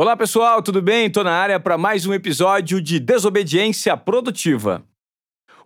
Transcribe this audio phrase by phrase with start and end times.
[0.00, 1.06] Olá pessoal, tudo bem?
[1.06, 4.84] Estou na área para mais um episódio de Desobediência Produtiva.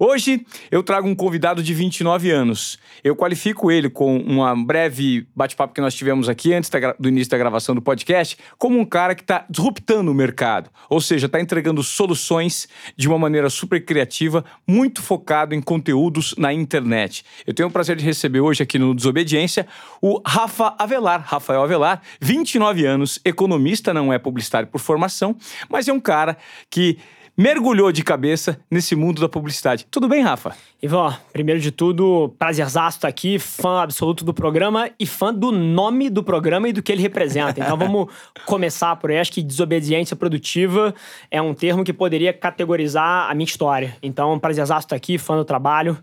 [0.04, 2.77] Hoje eu trago um convidado de 29 anos.
[3.04, 6.68] Eu qualifico ele com uma breve bate-papo que nós tivemos aqui antes
[6.98, 11.00] do início da gravação do podcast, como um cara que está disruptando o mercado, ou
[11.00, 12.66] seja, está entregando soluções
[12.96, 17.25] de uma maneira super criativa, muito focado em conteúdos na internet.
[17.46, 19.69] Eu tenho o prazer de receber hoje aqui no Desobediência
[20.00, 25.37] o Rafa Avelar, Rafael Avelar, 29 anos, economista, não é publicitário por formação,
[25.69, 26.36] mas é um cara
[26.68, 26.98] que
[27.43, 29.85] mergulhou de cabeça nesse mundo da publicidade.
[29.91, 30.55] Tudo bem, Rafa?
[30.81, 36.09] Ivan, primeiro de tudo, prazerzaço estar aqui, fã absoluto do programa e fã do nome
[36.09, 37.61] do programa e do que ele representa.
[37.61, 38.06] Então vamos
[38.47, 39.19] começar por aí.
[39.19, 40.95] Acho que desobediência produtiva
[41.33, 43.97] é um termo que poderia categorizar a minha história.
[44.01, 45.98] Então, prazerzaço estar aqui, fã do trabalho.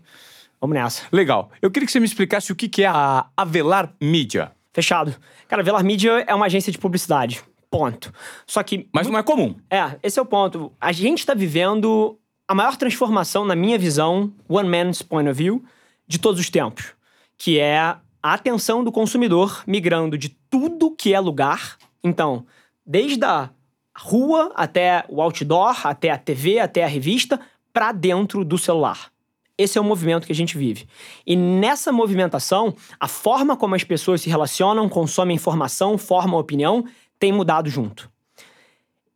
[0.60, 1.04] Vamos nessa.
[1.10, 1.50] Legal.
[1.62, 4.52] Eu queria que você me explicasse o que é a Avelar Media.
[4.74, 5.14] Fechado.
[5.48, 7.42] Cara, a Avelar Media é uma agência de publicidade.
[7.70, 8.12] Ponto.
[8.46, 8.88] Só que.
[8.92, 9.54] Mas não é comum.
[9.70, 10.72] É, esse é o ponto.
[10.80, 12.18] A gente está vivendo
[12.48, 15.62] a maior transformação, na minha visão, one man's point of view,
[16.06, 16.94] de todos os tempos.
[17.38, 21.78] Que é a atenção do consumidor migrando de tudo que é lugar.
[22.02, 22.44] Então,
[22.84, 23.50] desde a
[23.96, 27.40] rua até o outdoor, até a TV, até a revista,
[27.72, 29.12] para dentro do celular.
[29.56, 30.88] Esse é o movimento que a gente vive.
[31.26, 36.84] E nessa movimentação, a forma como as pessoas se relacionam, consomem informação, formam opinião,
[37.20, 38.10] tem mudado junto.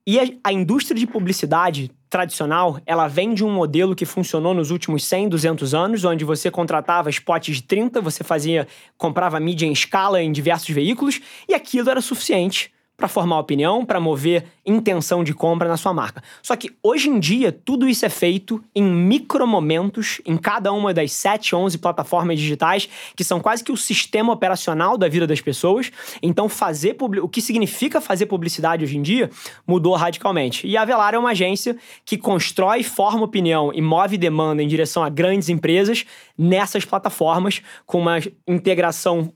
[0.06, 4.70] E a, a, indústria de publicidade tradicional, ela vem de um modelo que funcionou nos
[4.70, 9.72] últimos 100, 200 anos, onde você contratava spots de 30, você fazia, comprava mídia em
[9.72, 15.34] escala em diversos veículos, e aquilo era suficiente para formar opinião, para mover intenção de
[15.34, 16.22] compra na sua marca.
[16.42, 21.12] Só que hoje em dia tudo isso é feito em micromomentos em cada uma das
[21.12, 25.90] 7, 11 plataformas digitais, que são quase que o sistema operacional da vida das pessoas.
[26.22, 29.30] Então fazer o que significa fazer publicidade hoje em dia
[29.66, 30.66] mudou radicalmente.
[30.66, 35.02] E a Velar é uma agência que constrói, forma opinião e move demanda em direção
[35.02, 36.06] a grandes empresas
[36.38, 39.32] nessas plataformas com uma integração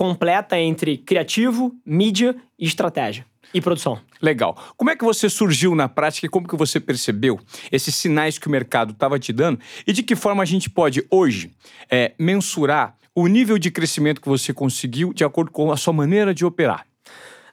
[0.00, 4.00] completa entre criativo, mídia e estratégia e produção.
[4.22, 4.56] Legal.
[4.74, 7.38] Como é que você surgiu na prática e como que você percebeu
[7.70, 11.06] esses sinais que o mercado estava te dando e de que forma a gente pode
[11.10, 11.52] hoje
[11.90, 16.32] é, mensurar o nível de crescimento que você conseguiu de acordo com a sua maneira
[16.32, 16.86] de operar?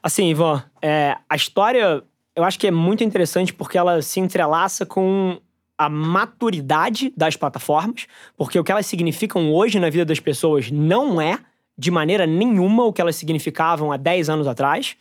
[0.01, 2.01] Assim, Ivan, é, a história
[2.33, 5.37] eu acho que é muito interessante porque ela se entrelaça com
[5.77, 11.19] a maturidade das plataformas, porque o que elas significam hoje na vida das pessoas não
[11.19, 11.39] é
[11.77, 14.95] de maneira nenhuma o que elas significavam há 10 anos atrás.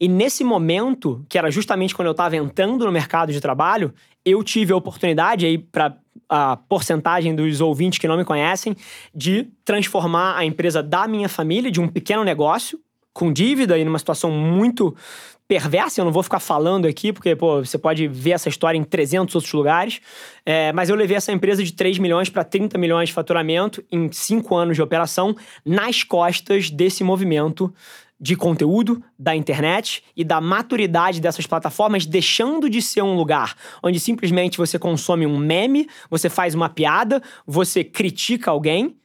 [0.00, 3.92] E nesse momento, que era justamente quando eu estava entrando no mercado de trabalho,
[4.24, 5.96] eu tive a oportunidade aí para
[6.28, 8.76] a porcentagem dos ouvintes que não me conhecem
[9.14, 12.78] de transformar a empresa da minha família de um pequeno negócio
[13.12, 14.94] com dívida e numa situação muito
[15.48, 18.84] perversa, eu não vou ficar falando aqui, porque pô, você pode ver essa história em
[18.84, 20.00] 300 outros lugares,
[20.44, 24.12] é, mas eu levei essa empresa de 3 milhões para 30 milhões de faturamento em
[24.12, 27.72] 5 anos de operação nas costas desse movimento
[28.20, 33.98] de conteúdo da internet e da maturidade dessas plataformas, deixando de ser um lugar onde
[33.98, 38.96] simplesmente você consome um meme, você faz uma piada, você critica alguém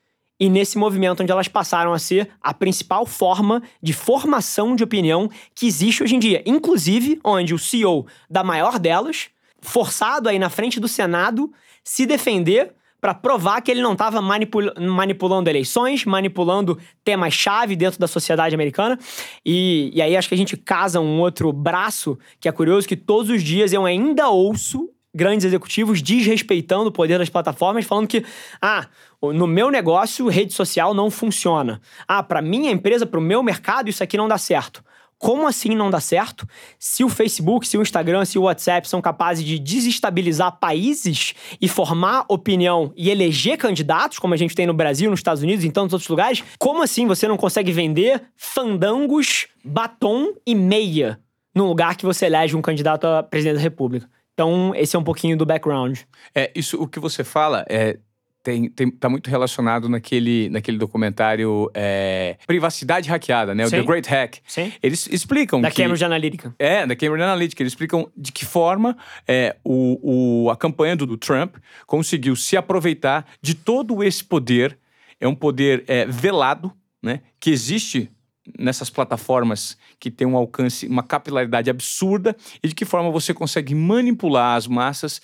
[0.44, 5.30] e nesse movimento onde elas passaram a ser a principal forma de formação de opinião
[5.56, 6.44] que existe hoje em dia.
[6.46, 9.30] Inclusive, onde o CEO da maior delas,
[9.62, 11.50] forçado aí na frente do Senado,
[11.82, 18.08] se defender para provar que ele não estava manipul manipulando eleições, manipulando temas-chave dentro da
[18.08, 19.00] sociedade americana.
[19.46, 22.98] E, e aí acho que a gente casa um outro braço que é curioso, que
[22.98, 28.26] todos os dias eu ainda ouço grandes executivos desrespeitando o poder das plataformas, falando que,
[28.62, 28.88] ah,
[29.22, 31.80] no meu negócio, rede social não funciona.
[32.08, 34.84] Ah, para minha empresa, para o meu mercado, isso aqui não dá certo.
[35.18, 36.46] Como assim não dá certo?
[36.78, 41.70] Se o Facebook, se o Instagram, se o WhatsApp são capazes de desestabilizar países e
[41.70, 45.68] formar opinião e eleger candidatos, como a gente tem no Brasil, nos Estados Unidos e
[45.70, 51.18] em tantos outros lugares, como assim você não consegue vender fandangos, batom e meia
[51.56, 54.10] num lugar que você elege um candidato a presidente da República?
[54.34, 56.00] Então, esse é um pouquinho do background.
[56.34, 57.98] É, isso, o que você fala é.
[58.46, 63.66] Tem, tem, tá muito relacionado naquele, naquele documentário é, Privacidade Hackeada, né?
[63.66, 64.40] O The Great Hack.
[64.46, 64.70] Sim.
[64.84, 65.82] Eles explicam da que...
[65.82, 66.54] Cambridge Analytica.
[66.60, 67.64] É, da Cambridge Analytica.
[67.64, 71.56] Eles explicam de que forma é, o, o, a campanha do, do Trump
[71.88, 74.78] conseguiu se aproveitar de todo esse poder.
[75.22, 76.70] É um poder é, velado,
[77.02, 77.22] né?
[77.40, 78.12] Que existe
[78.58, 83.74] nessas plataformas que tem um alcance, uma capilaridade absurda e de que forma você consegue
[83.74, 85.22] manipular as massas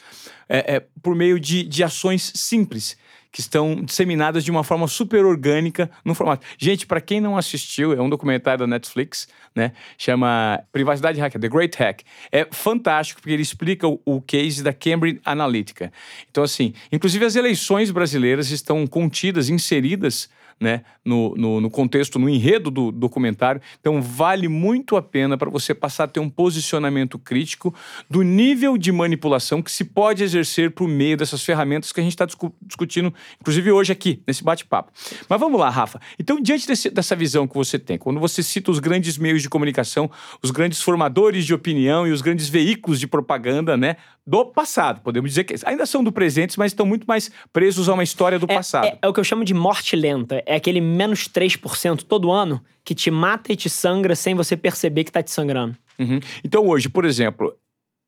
[0.48, 2.98] é, é, por meio de, de ações simples
[3.32, 6.46] que estão disseminadas de uma forma super orgânica no formato.
[6.58, 9.72] Gente, para quem não assistiu, é um documentário da Netflix, né?
[9.98, 12.02] Chama Privacidade Hacker, The Great Hack.
[12.32, 15.94] É fantástico porque ele explica o, o case da Cambridge Analytica.
[16.32, 20.28] Então, assim, inclusive as eleições brasileiras estão contidas, inseridas
[20.60, 23.62] né, no, no, no, contexto, no enredo do documentário.
[23.80, 27.74] Então, vale muito a pena para você passar a ter um posicionamento crítico
[28.10, 32.14] do nível de manipulação que se pode exercer por meio dessas ferramentas que a gente
[32.14, 34.92] está discu discutindo, inclusive hoje aqui, nesse bate-papo.
[35.28, 36.00] Mas vamos lá, Rafa.
[36.18, 39.50] Então, diante desse, dessa visão que você tem, quando você cita os grandes meios de
[39.50, 40.10] comunicação,
[40.42, 45.32] os grandes formadores de opinião e os grandes veículos de propaganda, né, do passado, podemos
[45.32, 48.46] dizer que ainda são do presente, mas estão muito mais presos a uma história do
[48.50, 48.86] é, passado.
[48.86, 52.64] É, é o que eu chamo de morte lenta é aquele menos 3% todo ano
[52.84, 55.76] que te mata e te sangra sem você perceber que tá te sangrando.
[55.98, 56.20] Uhum.
[56.44, 57.56] Então hoje, por exemplo,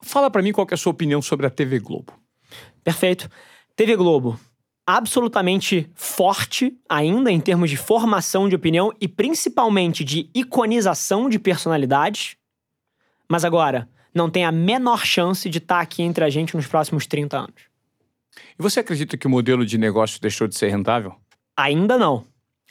[0.02, 2.14] fala para mim qual é a sua opinião sobre a TV Globo.
[2.84, 3.30] Perfeito.
[3.76, 4.40] TV Globo,
[4.86, 12.36] absolutamente forte ainda em termos de formação de opinião e principalmente de iconização de personalidades.
[13.30, 16.68] Mas agora, não tem a menor chance de estar tá aqui entre a gente nos
[16.68, 17.72] próximos 30 anos.
[18.58, 21.16] E você acredita que o modelo de negócio deixou de ser rentável?
[21.56, 22.26] Ainda não.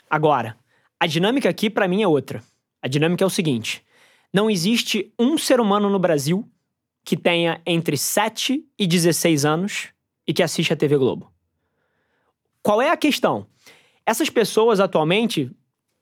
[0.09, 0.57] Agora,
[0.99, 2.43] a dinâmica aqui para mim é outra.
[2.81, 3.83] A dinâmica é o seguinte:
[4.33, 6.47] não existe um ser humano no Brasil
[7.03, 9.89] que tenha entre 7 e 16 anos
[10.27, 11.31] e que assiste a TV Globo.
[12.61, 13.47] Qual é a questão?
[14.05, 15.51] Essas pessoas atualmente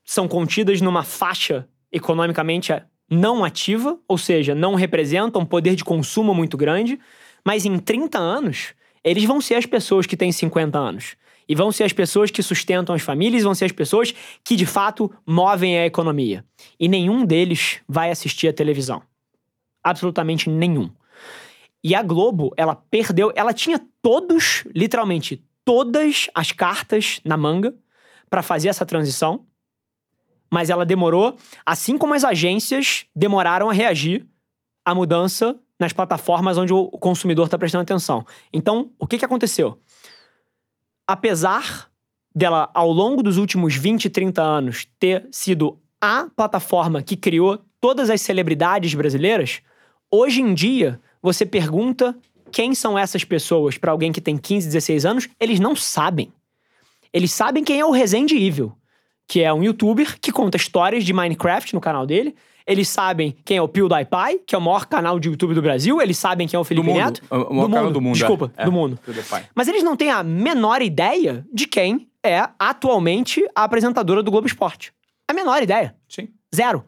[0.03, 2.73] são contidas numa faixa economicamente
[3.09, 6.99] não ativa, ou seja, não representam um poder de consumo muito grande,
[7.45, 8.73] mas em 30 anos,
[9.03, 11.15] eles vão ser as pessoas que têm 50 anos.
[11.47, 14.13] E vão ser as pessoas que sustentam as famílias, vão ser as pessoas
[14.43, 16.45] que de fato movem a economia.
[16.79, 19.01] E nenhum deles vai assistir a televisão.
[19.83, 20.91] Absolutamente nenhum.
[21.83, 27.73] E a Globo, ela perdeu, ela tinha todos, literalmente todas as cartas na manga
[28.29, 29.45] para fazer essa transição,
[30.49, 34.27] mas ela demorou, assim como as agências demoraram a reagir
[34.85, 38.25] à mudança nas plataformas onde o consumidor está prestando atenção.
[38.51, 39.79] Então, o que, que aconteceu?
[41.09, 41.89] apesar
[42.35, 48.11] dela, ao longo dos últimos 20, 30 anos, ter sido a plataforma que criou todas
[48.11, 49.63] as celebridades brasileiras,
[50.11, 52.15] hoje em dia, você pergunta
[52.51, 56.31] quem são essas pessoas para alguém que tem 15, 16 anos, eles não sabem.
[57.11, 58.37] Eles sabem quem é o Resende
[59.29, 62.35] que é um youtuber que conta histórias de Minecraft no canal dele,
[62.65, 66.01] eles sabem quem é o PewDiePie, que é o maior canal de YouTube do Brasil.
[66.01, 67.21] Eles sabem quem é o Felipe do Neto.
[67.29, 67.93] O maior do mundo.
[67.93, 68.15] do mundo.
[68.15, 68.65] Desculpa, é.
[68.65, 68.99] do mundo.
[69.53, 74.47] Mas eles não têm a menor ideia de quem é atualmente a apresentadora do Globo
[74.47, 74.91] Esporte.
[75.27, 75.95] A menor ideia.
[76.07, 76.29] Sim.
[76.53, 76.83] Zero.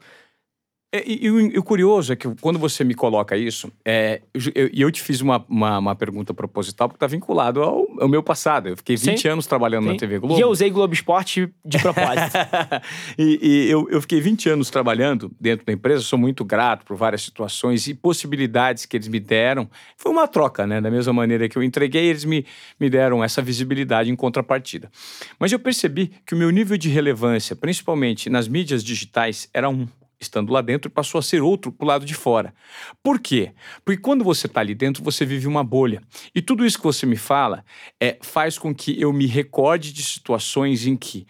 [0.93, 4.21] É, e, e, o curioso é que quando você me coloca isso, é,
[4.53, 8.21] eu, eu te fiz uma, uma, uma pergunta proposital porque está vinculado ao, ao, meu
[8.21, 8.67] passado.
[8.67, 9.27] Eu fiquei 20 Sim.
[9.29, 9.93] anos trabalhando Sim.
[9.93, 10.37] na TV Globo.
[10.37, 12.37] E eu usei Globo Esporte de propósito.
[13.17, 16.97] e, e eu, eu fiquei 20 anos trabalhando dentro da empresa, sou muito grato por
[16.97, 19.69] várias situações e possibilidades que eles me deram.
[19.95, 20.81] Foi uma troca, né?
[20.81, 22.45] Da mesma maneira que eu entreguei, eles me,
[22.77, 24.91] me deram essa visibilidade em contrapartida.
[25.39, 29.87] Mas eu percebi que o meu nível de relevância, principalmente nas mídias digitais, era um
[30.21, 32.53] estando lá dentro, passou a ser outro pro lado de fora.
[33.01, 33.51] Por quê?
[33.83, 36.01] Porque quando você está ali dentro, você vive uma bolha.
[36.33, 37.65] E tudo isso que você me fala
[37.99, 41.25] é, faz com que eu me recorde de situações em que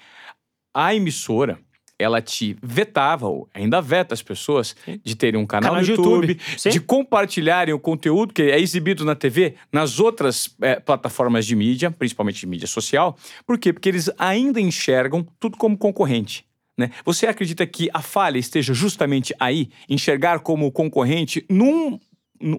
[0.74, 1.60] a emissora
[2.02, 6.30] ela te vetava, ou ainda veta as pessoas, de terem um canal, canal no YouTube,
[6.30, 11.56] YouTube de compartilharem o conteúdo que é exibido na TV, nas outras é, plataformas de
[11.56, 13.16] mídia, principalmente de mídia social.
[13.46, 13.72] Por quê?
[13.72, 16.44] Porque eles ainda enxergam tudo como concorrente.
[16.78, 16.92] Né?
[17.06, 22.00] Você acredita que a falha esteja justamente aí, enxergar como concorrente num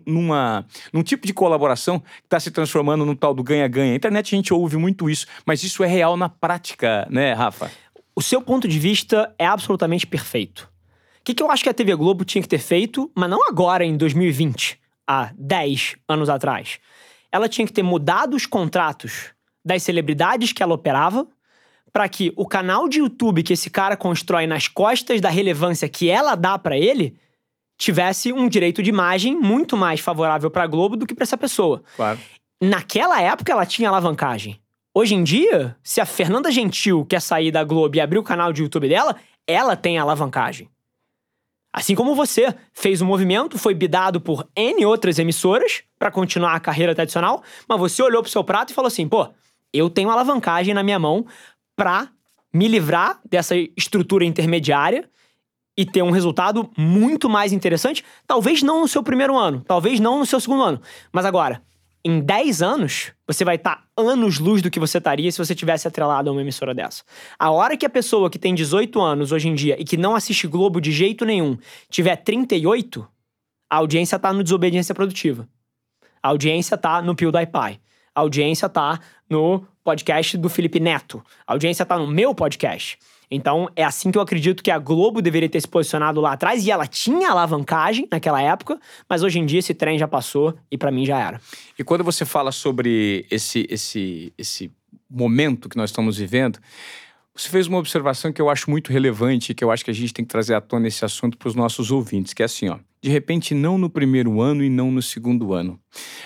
[0.07, 3.97] numa, num tipo de colaboração que está se transformando no tal do ganha-ganha.
[3.97, 7.69] Internet a gente ouve muito isso, mas isso é real na prática, né, Rafa?
[8.15, 10.71] O seu ponto de vista é absolutamente perfeito.
[11.21, 13.49] O que, que eu acho que a TV Globo tinha que ter feito, mas não
[13.49, 16.79] agora, em 2020, há 10 anos atrás?
[17.31, 19.33] Ela tinha que ter mudado os contratos
[19.65, 21.27] das celebridades que ela operava
[21.93, 26.09] para que o canal de YouTube que esse cara constrói nas costas da relevância que
[26.09, 27.17] ela dá para ele
[27.77, 31.37] tivesse um direito de imagem muito mais favorável para a Globo do que para essa
[31.37, 31.83] pessoa.
[31.97, 32.19] Claro.
[32.63, 34.61] Naquela época ela tinha alavancagem.
[34.95, 38.53] Hoje em dia, se a Fernanda Gentil quer sair da Globo e abrir o canal
[38.53, 40.69] de YouTube dela, ela tem alavancagem.
[41.73, 46.61] Assim como você fez um movimento, foi bidado por N outras emissoras para continuar a
[46.61, 49.29] carreira tradicional, mas você olhou pro seu prato e falou assim: pô,
[49.73, 51.25] eu tenho alavancagem na minha mão
[51.77, 52.09] para
[52.53, 55.09] me livrar dessa estrutura intermediária
[55.77, 58.05] e ter um resultado muito mais interessante.
[58.27, 61.63] Talvez não no seu primeiro ano, talvez não no seu segundo ano, mas agora,
[62.05, 65.87] em 10 anos, você vai estar anos luz do que você estaria se você tivesse
[65.87, 67.05] atrelado a uma emissora dessa.
[67.39, 70.15] A hora que a pessoa que tem 18 anos hoje em dia e que não
[70.15, 71.57] assiste Globo de jeito nenhum
[71.89, 73.07] tiver 38,
[73.71, 75.49] a audiência tá no Desobediência Produtiva.
[76.23, 77.81] A audiência tá no PewDiePie.
[78.15, 79.01] A audiência tá
[79.31, 81.23] no podcast do Felipe Neto.
[81.47, 82.99] A audiência tá no meu podcast.
[83.31, 86.67] Então, é assim que eu acredito que a Globo deveria ter se posicionado lá atrás,
[86.67, 90.77] e ela tinha alavancagem naquela época, mas hoje em dia esse trem já passou e
[90.77, 91.41] para mim já era.
[91.79, 94.71] E quando você fala sobre esse, esse, esse
[95.09, 96.59] momento que nós estamos vivendo,
[97.35, 100.13] você fez uma observação que eu acho muito relevante, que eu acho que a gente
[100.13, 102.79] tem que trazer à tona esse assunto para os nossos ouvintes, que é assim, ó.
[103.03, 105.81] De repente, não no primeiro ano e não no segundo ano.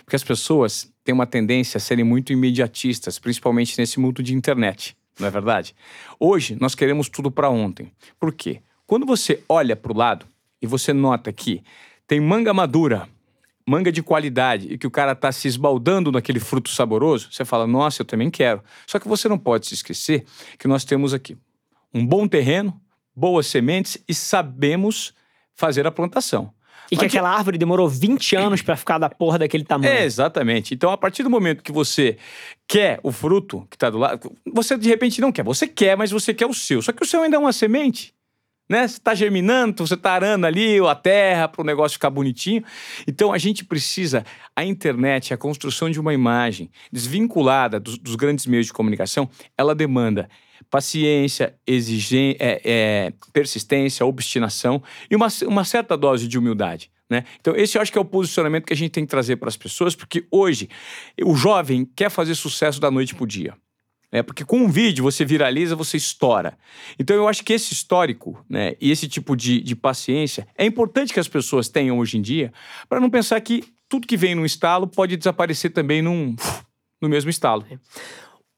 [0.05, 4.95] Porque as pessoas têm uma tendência a serem muito imediatistas, principalmente nesse mundo de internet
[5.19, 5.75] não é verdade?
[6.19, 7.91] Hoje nós queremos tudo para ontem.
[8.19, 8.61] Por quê?
[8.87, 10.27] Quando você olha para o lado
[10.61, 11.63] e você nota que
[12.07, 13.09] tem manga madura,
[13.67, 17.67] manga de qualidade e que o cara está se esbaldando naquele fruto saboroso, você fala,
[17.67, 18.63] nossa, eu também quero.
[18.87, 20.25] Só que você não pode se esquecer
[20.59, 21.37] que nós temos aqui
[21.93, 22.79] um bom terreno,
[23.15, 25.15] boas sementes e sabemos
[25.55, 26.53] fazer a plantação.
[26.91, 29.93] E que aquela árvore demorou 20 anos para ficar da porra daquele tamanho.
[29.93, 30.75] É, exatamente.
[30.75, 32.17] Então, a partir do momento que você
[32.69, 35.45] quer o fruto que está do lado, você de repente não quer.
[35.45, 36.81] Você quer, mas você quer o seu.
[36.83, 38.15] Só que o seu ainda é uma semente.
[38.69, 38.87] Né?
[38.87, 42.65] Você está germinando, você está arando ali a terra para o negócio ficar bonitinho.
[43.07, 44.25] Então a gente precisa,
[44.57, 49.75] a internet, a construção de uma imagem desvinculada dos, dos grandes meios de comunicação, ela
[49.75, 50.29] demanda
[50.71, 56.91] paciência, exigência, é, é, persistência, obstinação e uma, uma certa dose de humildade.
[57.09, 57.25] Né?
[57.41, 59.49] Então, esse eu acho que é o posicionamento que a gente tem que trazer para
[59.49, 60.69] as pessoas, porque hoje
[61.23, 63.55] o jovem quer fazer sucesso da noite para o dia.
[64.11, 66.57] É, porque com um vídeo você viraliza, você estoura.
[66.99, 71.13] Então eu acho que esse histórico né, e esse tipo de, de paciência é importante
[71.13, 72.53] que as pessoas tenham hoje em dia
[72.89, 76.37] para não pensar que tudo que vem num estalo pode desaparecer também num,
[77.01, 77.65] no mesmo estalo.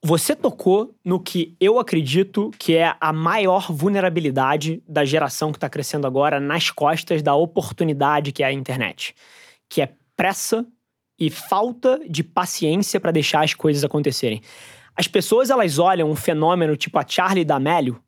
[0.02, 5.68] Você tocou no que eu acredito que é a maior vulnerabilidade da geração que está
[5.68, 9.12] crescendo agora nas costas da oportunidade que é a internet,
[9.68, 10.64] que é pressa
[11.18, 14.40] e falta de paciência para deixar as coisas acontecerem.
[14.94, 18.00] As pessoas elas olham um fenômeno tipo a Charlie D'Amelio,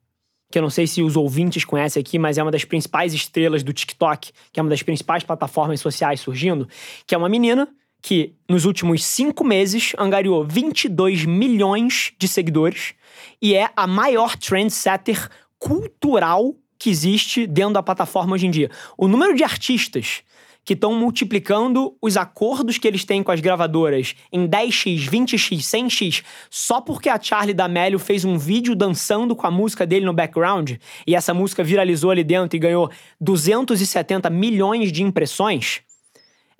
[0.49, 3.65] que eu não sei se os ouvintes conhecem aqui, mas é uma das principais estrelas
[3.65, 6.69] do TikTok, que é uma das principais plataformas sociais surgindo,
[7.05, 7.69] que é uma menina
[8.01, 12.95] que nos últimos cinco meses angariou 22 milhões de seguidores
[13.41, 15.29] e é a maior trendsetter
[15.59, 18.71] cultural que existe dentro da plataforma hoje em dia.
[18.97, 20.23] O número de artistas
[20.65, 26.23] que estão multiplicando os acordos que eles têm com as gravadoras em 10x, 20x, 100x,
[26.51, 30.73] só porque a Charlie D'Amelio fez um vídeo dançando com a música dele no background
[31.07, 32.91] e essa música viralizou ali dentro e ganhou
[33.21, 35.83] 270 milhões de impressões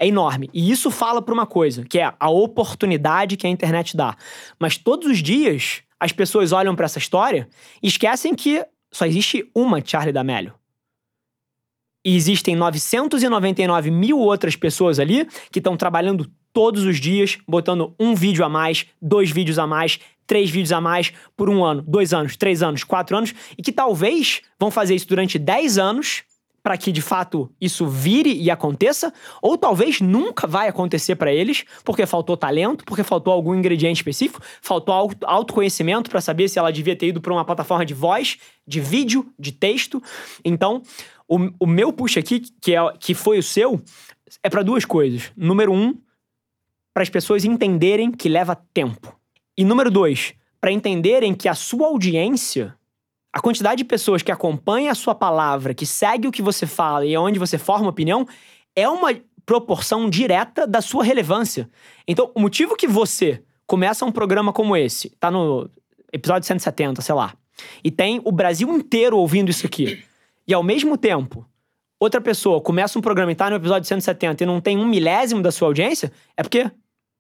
[0.01, 0.49] é enorme.
[0.55, 4.17] E isso fala para uma coisa, que é a oportunidade que a internet dá.
[4.59, 7.47] Mas todos os dias as pessoas olham para essa história
[7.83, 10.55] e esquecem que só existe uma Charlie D'Amelio.
[12.03, 18.15] E existem 999 mil outras pessoas ali que estão trabalhando todos os dias, botando um
[18.15, 22.15] vídeo a mais, dois vídeos a mais, três vídeos a mais por um ano, dois
[22.15, 26.23] anos, três anos, quatro anos, e que talvez vão fazer isso durante dez anos
[26.63, 31.65] para que de fato isso vire e aconteça, ou talvez nunca vai acontecer para eles,
[31.85, 36.97] porque faltou talento, porque faltou algum ingrediente específico, faltou autoconhecimento para saber se ela devia
[36.97, 40.03] ter ido para uma plataforma de voz, de vídeo, de texto.
[40.45, 40.83] Então,
[41.27, 43.81] o, o meu push aqui, que, é, que foi o seu,
[44.43, 45.33] é para duas coisas.
[45.37, 45.97] Número um,
[46.93, 49.17] para as pessoas entenderem que leva tempo.
[49.57, 52.77] E número dois, para entenderem que a sua audiência
[53.33, 57.07] a quantidade de pessoas que acompanha a sua palavra, que segue o que você fala
[57.07, 58.27] e onde você forma opinião,
[58.75, 59.15] é uma
[59.47, 61.69] proporção direta da sua relevância.
[62.07, 65.71] Então, o motivo que você começa um programa como esse, tá no
[66.13, 67.35] episódio 170, sei lá,
[67.85, 70.03] e tem o Brasil inteiro ouvindo isso aqui,
[70.47, 71.47] e ao mesmo tempo,
[71.99, 75.43] outra pessoa começa um programa e tá no episódio 170 e não tem um milésimo
[75.43, 76.71] da sua audiência, é porque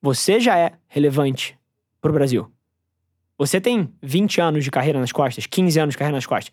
[0.02, 1.56] você já é relevante
[2.00, 2.50] pro Brasil.
[3.40, 6.52] Você tem 20 anos de carreira nas costas, 15 anos de carreira nas costas.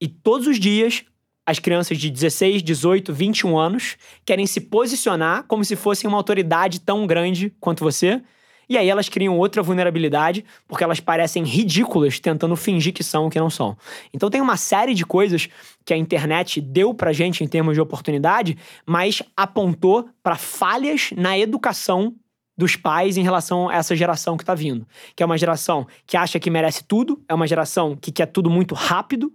[0.00, 1.04] E todos os dias,
[1.46, 3.96] as crianças de 16, 18, 21 anos
[4.26, 8.20] querem se posicionar como se fossem uma autoridade tão grande quanto você.
[8.68, 13.30] E aí elas criam outra vulnerabilidade, porque elas parecem ridículas tentando fingir que são o
[13.30, 13.76] que não são.
[14.12, 15.48] Então tem uma série de coisas
[15.84, 21.38] que a internet deu pra gente em termos de oportunidade, mas apontou para falhas na
[21.38, 22.16] educação
[22.58, 24.86] dos pais em relação a essa geração que está vindo.
[25.14, 28.50] Que é uma geração que acha que merece tudo, é uma geração que quer tudo
[28.50, 29.32] muito rápido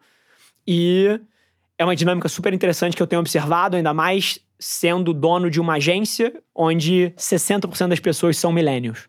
[0.67, 1.19] e
[1.77, 5.75] é uma dinâmica super interessante que eu tenho observado, ainda mais sendo dono de uma
[5.75, 9.07] agência onde 60% das pessoas são millennials.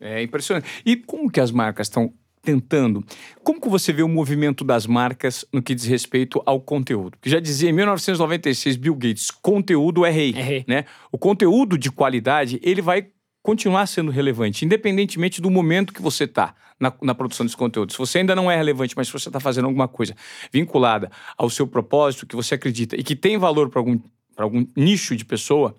[0.00, 0.68] É impressionante.
[0.84, 3.04] E como que as marcas estão tentando?
[3.44, 7.16] Como que você vê o movimento das marcas no que diz respeito ao conteúdo?
[7.20, 10.64] Que já dizia em 1996 Bill Gates, conteúdo é rei, É rei.
[10.68, 10.84] né?
[11.12, 13.06] O conteúdo de qualidade, ele vai
[13.42, 17.92] continuar sendo relevante, independentemente do momento que você está na, na produção desse conteúdo.
[17.92, 20.14] Se você ainda não é relevante, mas se você está fazendo alguma coisa
[20.52, 23.98] vinculada ao seu propósito, que você acredita e que tem valor para algum,
[24.36, 25.76] algum nicho de pessoa,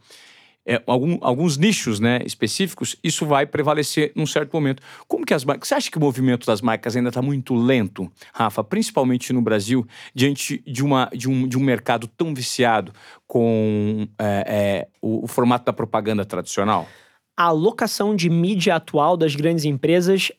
[0.65, 4.81] é, algum- alguns nichos né, específicos, isso vai prevalecer num certo momento.
[5.07, 5.67] Como que as marcas.
[5.67, 9.85] Você acha que o movimento das marcas ainda está muito lento, Rafa, principalmente no Brasil,
[10.15, 12.93] diante de, uma, de, um, de um mercado tão viciado
[13.27, 16.87] com é, é, o, o formato da propaganda tradicional?
[17.35, 20.31] A alocação de mídia atual das grandes empresas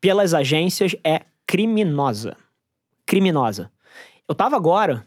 [0.00, 2.36] pelas agências é criminosa.
[3.04, 3.72] Criminosa.
[4.28, 5.06] Eu tava agora,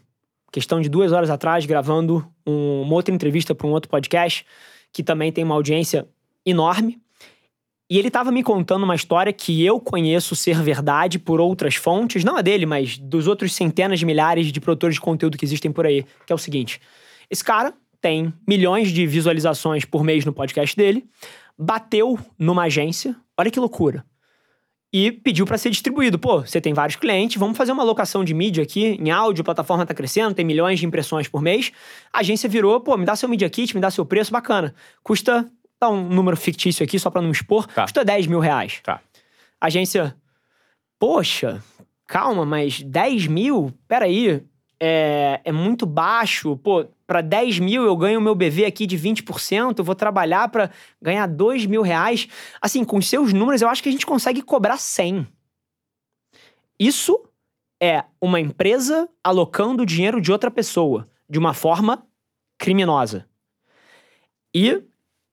[0.52, 4.44] questão de duas horas atrás, gravando um- uma outra entrevista para um outro podcast,
[4.92, 6.06] que também tem uma audiência
[6.44, 7.00] enorme.
[7.88, 12.24] E ele tava me contando uma história que eu conheço ser verdade por outras fontes,
[12.24, 15.70] não a dele, mas dos outros centenas de milhares de produtores de conteúdo que existem
[15.70, 16.80] por aí, que é o seguinte:
[17.30, 21.08] esse cara tem milhões de visualizações por mês no podcast dele,
[21.56, 24.04] bateu numa agência, olha que loucura.
[24.92, 26.18] E pediu para ser distribuído.
[26.18, 29.44] Pô, você tem vários clientes, vamos fazer uma alocação de mídia aqui em áudio, a
[29.44, 31.72] plataforma tá crescendo, tem milhões de impressões por mês.
[32.12, 34.74] A agência virou, pô, me dá seu Media Kit, me dá seu preço, bacana.
[35.02, 35.48] Custa,
[35.80, 37.84] dá um número fictício aqui só para não expor, Tá.
[37.84, 38.80] custa 10 mil reais.
[38.82, 39.00] Tá.
[39.58, 40.14] A agência,
[40.98, 41.62] poxa,
[42.06, 43.72] calma, mas 10 mil?
[43.88, 44.42] Peraí,
[44.78, 46.56] é, é muito baixo.
[46.58, 50.48] Pô, para 10 mil eu ganho o meu BV aqui de 20%, eu vou trabalhar
[50.48, 52.26] para ganhar 2 mil reais.
[52.58, 55.28] Assim, com os seus números, eu acho que a gente consegue cobrar 100.
[56.80, 57.22] Isso
[57.82, 62.02] é uma empresa alocando o dinheiro de outra pessoa de uma forma
[62.56, 63.28] criminosa.
[64.54, 64.82] E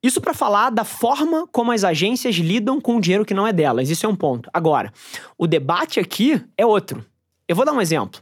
[0.03, 3.53] isso para falar da forma como as agências lidam com o dinheiro que não é
[3.53, 3.89] delas.
[3.89, 4.50] Isso é um ponto.
[4.53, 4.91] Agora,
[5.38, 7.05] o debate aqui é outro.
[7.48, 8.21] Eu vou dar um exemplo.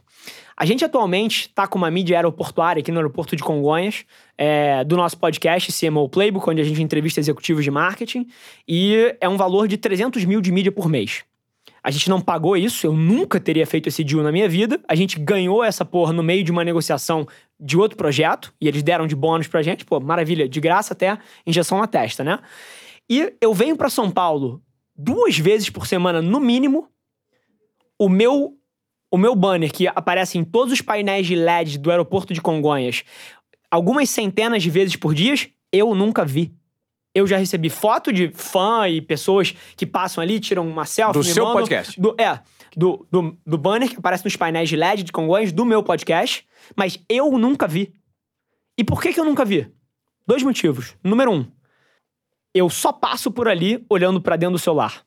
[0.60, 4.98] A gente atualmente está com uma mídia aeroportuária aqui no aeroporto de Congonhas, é, do
[4.98, 8.28] nosso podcast CMO Playbook, onde a gente entrevista executivos de marketing,
[8.68, 11.24] e é um valor de 300 mil de mídia por mês.
[11.84, 14.80] A gente não pagou isso, eu nunca teria feito esse deal na minha vida.
[14.88, 17.28] A gente ganhou essa porra no meio de uma negociação
[17.60, 21.20] de outro projeto, e eles deram de bônus pra gente, pô, maravilha, de graça até
[21.46, 22.40] injeção na testa, né?
[23.08, 24.60] E eu venho pra São Paulo
[24.96, 26.90] duas vezes por semana, no mínimo.
[28.00, 28.58] O meu,
[29.12, 33.04] o meu banner, que aparece em todos os painéis de LED do aeroporto de Congonhas,
[33.72, 35.34] algumas centenas de vezes por dia,
[35.72, 36.54] eu nunca vi.
[37.16, 41.20] Eu já recebi foto de fã e pessoas que passam ali, tiram uma selfie.
[41.20, 41.62] Do seu mandam.
[41.62, 42.00] podcast.
[42.00, 42.40] Do- é,
[42.76, 46.46] do, do, do banner que aparece nos painéis de LED de Congonhas do meu podcast,
[46.76, 47.92] mas eu nunca vi.
[48.78, 49.72] E por que, que eu nunca vi?
[50.28, 50.96] Dois motivos.
[51.04, 51.46] Número um,
[52.54, 55.02] eu só passo por ali olhando pra dentro do celular.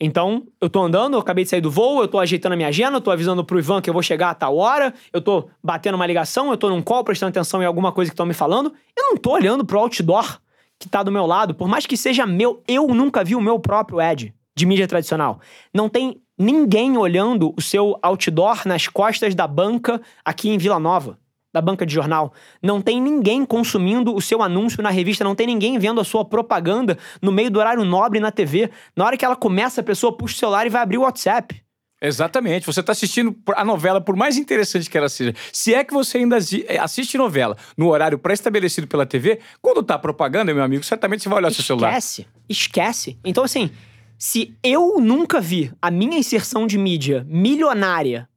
[0.00, 2.68] Então, eu tô andando, eu acabei de sair do voo, eu tô ajeitando a minha
[2.68, 5.50] agenda, eu tô avisando pro Ivan que eu vou chegar a tal hora, eu tô
[5.62, 8.32] batendo uma ligação, eu tô num call prestando atenção em alguma coisa que estão me
[8.32, 8.72] falando.
[8.96, 10.40] Eu não tô olhando pro outdoor
[10.78, 13.60] que tá do meu lado, por mais que seja meu, eu nunca vi o meu
[13.60, 15.38] próprio ad de mídia tradicional.
[15.74, 21.18] Não tem ninguém olhando o seu outdoor nas costas da banca aqui em Vila Nova,
[21.52, 22.32] da banca de jornal.
[22.62, 26.24] Não tem ninguém consumindo o seu anúncio na revista, não tem ninguém vendo a sua
[26.24, 28.70] propaganda no meio do horário nobre na TV.
[28.96, 31.62] Na hora que ela começa, a pessoa puxa o celular e vai abrir o WhatsApp.
[32.00, 32.66] Exatamente.
[32.66, 35.34] Você está assistindo a novela, por mais interessante que ela seja.
[35.52, 39.98] Se é que você ainda eh, assiste novela no horário pré-estabelecido pela TV, quando tá
[39.98, 41.90] propaganda, meu amigo, certamente você vai olhar seu celular.
[41.90, 42.26] Esquece.
[42.48, 43.18] Esquece.
[43.22, 43.70] Então, assim,
[44.16, 48.29] se eu nunca vi a minha inserção de mídia milionária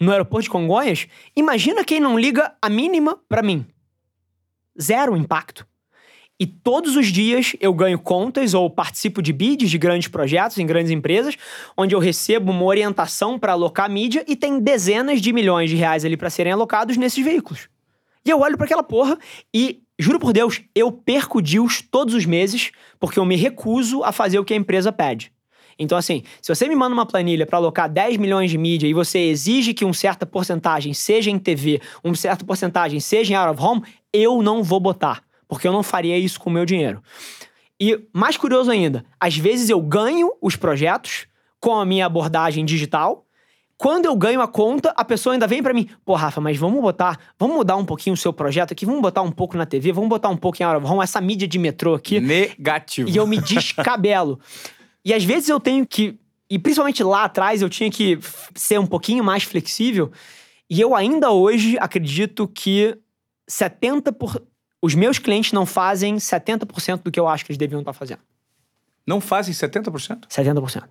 [0.00, 3.66] no aeroporto de Congonhas, imagina quem não liga a mínima pra mim.
[4.80, 5.66] Zero impacto.
[6.40, 10.64] E todos os dias eu ganho contas ou participo de bids de grandes projetos em
[10.64, 11.36] grandes empresas,
[11.76, 16.02] onde eu recebo uma orientação para alocar mídia e tem dezenas de milhões de reais
[16.02, 17.68] ali para serem alocados nesses veículos.
[18.24, 19.18] E eu olho para aquela porra
[19.52, 24.10] e, juro por Deus, eu perco deals todos os meses porque eu me recuso a
[24.10, 25.30] fazer o que a empresa pede.
[25.80, 28.92] Então, assim, se você me manda uma planilha para alocar 10 milhões de mídia e
[28.92, 33.58] você exige que uma certa porcentagem seja em TV, uma certa porcentagem seja em out
[33.58, 37.02] of home, eu não vou botar, porque eu não faria isso com o meu dinheiro.
[37.80, 41.26] E mais curioso ainda, às vezes eu ganho os projetos
[41.58, 43.24] com a minha abordagem digital.
[43.78, 46.82] Quando eu ganho a conta, a pessoa ainda vem pra mim, pô, Rafa, mas vamos
[46.82, 49.92] botar, vamos mudar um pouquinho o seu projeto aqui, vamos botar um pouco na TV,
[49.92, 52.20] vamos botar um pouco em out of home, essa mídia de metrô aqui.
[52.20, 53.08] Negativo.
[53.08, 54.38] E eu me descabelo.
[55.04, 56.18] E às vezes eu tenho que.
[56.48, 58.18] E principalmente lá atrás eu tinha que
[58.54, 60.10] ser um pouquinho mais flexível.
[60.68, 62.96] E eu ainda hoje acredito que
[63.48, 64.12] 70%.
[64.12, 64.42] Por,
[64.82, 68.20] os meus clientes não fazem 70% do que eu acho que eles deviam estar fazendo.
[69.06, 70.26] Não fazem 70%?
[70.28, 70.84] 70%.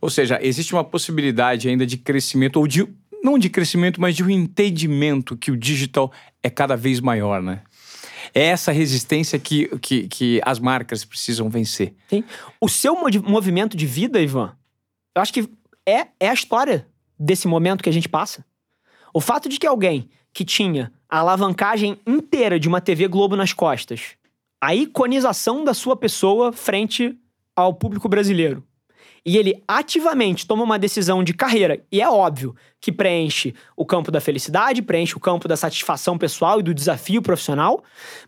[0.00, 2.88] Ou seja, existe uma possibilidade ainda de crescimento, ou de.
[3.22, 6.10] Não de crescimento, mas de um entendimento que o digital
[6.42, 7.62] é cada vez maior, né?
[8.34, 11.94] É essa resistência que, que, que as marcas precisam vencer.
[12.08, 12.24] Sim.
[12.60, 14.56] O seu movimento de vida, Ivan,
[15.14, 15.48] eu acho que
[15.86, 16.86] é, é a história
[17.18, 18.44] desse momento que a gente passa.
[19.12, 23.52] O fato de que alguém que tinha a alavancagem inteira de uma TV Globo nas
[23.52, 24.16] costas,
[24.60, 27.18] a iconização da sua pessoa frente
[27.56, 28.64] ao público brasileiro,
[29.24, 34.10] e ele ativamente toma uma decisão de carreira, e é óbvio que preenche o campo
[34.10, 37.82] da felicidade, preenche o campo da satisfação pessoal e do desafio profissional,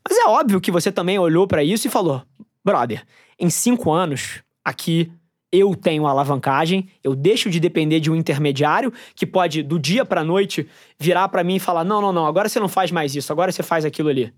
[0.09, 2.23] mas é óbvio que você também olhou para isso e falou:
[2.65, 3.05] brother,
[3.39, 5.11] em cinco anos, aqui
[5.53, 10.25] eu tenho alavancagem, eu deixo de depender de um intermediário que pode, do dia para
[10.25, 10.67] noite,
[10.99, 13.53] virar para mim e falar: não, não, não, agora você não faz mais isso, agora
[13.53, 14.33] você faz aquilo ali.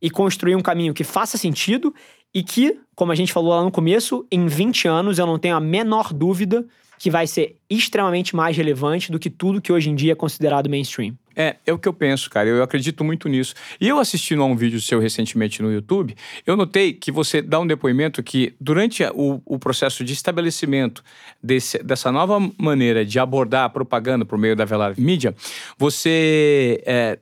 [0.00, 1.92] E construir um caminho que faça sentido
[2.34, 5.56] e que, como a gente falou lá no começo, em 20 anos eu não tenho
[5.56, 6.66] a menor dúvida
[6.98, 10.68] que vai ser extremamente mais relevante do que tudo que hoje em dia é considerado
[10.68, 11.16] mainstream.
[11.36, 12.48] É, é o que eu penso, cara.
[12.48, 13.54] Eu acredito muito nisso.
[13.80, 17.60] E eu assistindo a um vídeo seu recentemente no YouTube, eu notei que você dá
[17.60, 21.04] um depoimento que, durante o, o processo de estabelecimento
[21.40, 25.32] desse, dessa nova maneira de abordar a propaganda por meio da Velar Mídia,
[25.78, 27.20] você é,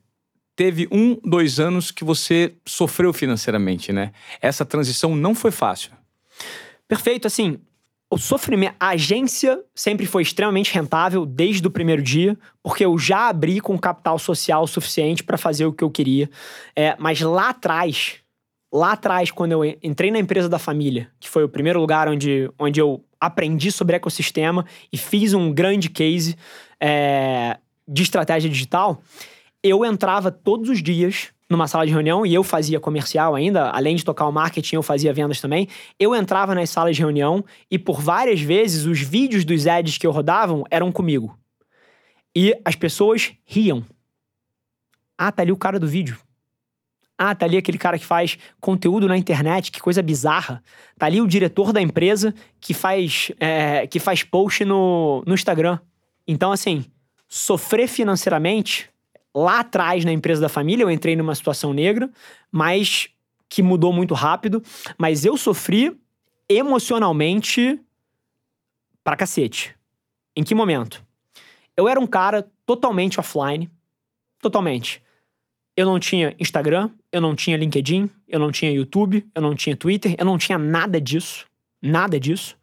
[0.57, 4.13] teve um, dois anos que você sofreu financeiramente, né?
[4.41, 5.93] Essa transição não foi fácil.
[6.89, 7.61] Perfeito, assim,
[8.11, 13.29] o sofrimento, a agência sempre foi extremamente rentável desde o primeiro dia, porque eu já
[13.29, 16.31] abri com capital social suficiente para fazer o que eu queria.
[16.75, 18.21] É, mas lá atrás,
[18.73, 22.51] lá atrás, quando eu entrei na empresa da família, que foi o primeiro lugar onde,
[22.59, 26.37] onde eu aprendi sobre ecossistema e fiz um grande case
[26.81, 29.03] é, de estratégia digital,
[29.69, 33.97] eu entrava todos os dias numa sala de reunião e eu fazia comercial ainda, além
[33.97, 35.69] de tocar o marketing, eu fazia vendas também.
[35.99, 40.07] Eu entrava nas salas de reunião e por várias vezes os vídeos dos ads que
[40.07, 41.39] eu rodavam eram comigo.
[42.35, 43.85] E as pessoas riam.
[45.17, 46.19] Ah, tá ali o cara do vídeo.
[47.19, 50.63] Ah, tá ali aquele cara que faz conteúdo na internet, que coisa bizarra.
[50.99, 55.79] Tá ali o diretor da empresa que faz, é, que faz post no, no Instagram.
[56.29, 56.85] Então, assim,
[57.27, 58.91] sofrer financeiramente
[59.37, 62.11] lá atrás na empresa da família, eu entrei numa situação negra,
[62.51, 63.11] mas
[63.51, 64.63] que mudou muito rápido.
[64.97, 65.95] Mas eu sofri
[66.49, 67.79] emocionalmente
[69.05, 69.77] pra cacete.
[70.35, 71.05] Em que momento?
[71.77, 73.71] Eu era um cara totalmente offline.
[74.41, 75.03] Totalmente.
[75.77, 79.77] Eu não tinha Instagram, eu não tinha LinkedIn, eu não tinha YouTube, eu não tinha
[79.77, 81.47] Twitter, eu não tinha nada disso.
[81.83, 82.57] Nada disso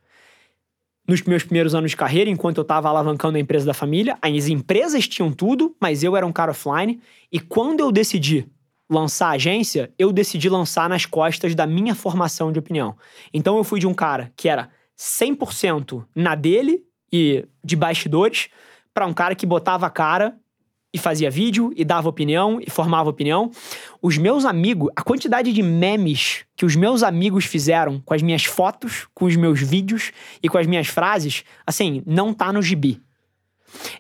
[1.08, 4.18] nos meus primeiros anos de carreira, enquanto eu estava alavancando a empresa da família.
[4.22, 7.00] As empresas tinham tudo, mas eu era um cara offline.
[7.32, 8.48] E quando eu decidi
[8.90, 12.96] lançar a agência, eu decidi lançar nas costas da minha formação de opinião.
[13.34, 18.50] Então eu fui de um cara que era 100% na dele e de bastidores
[18.94, 20.38] para um cara que botava a cara
[20.94, 23.50] e fazia vídeo e dava opinião e formava opinião.
[24.02, 28.46] Os meus amigos, a quantidade de memes que os meus amigos fizeram com as minhas
[28.46, 33.02] fotos, com os meus vídeos e com as minhas frases, assim, não tá no gibi.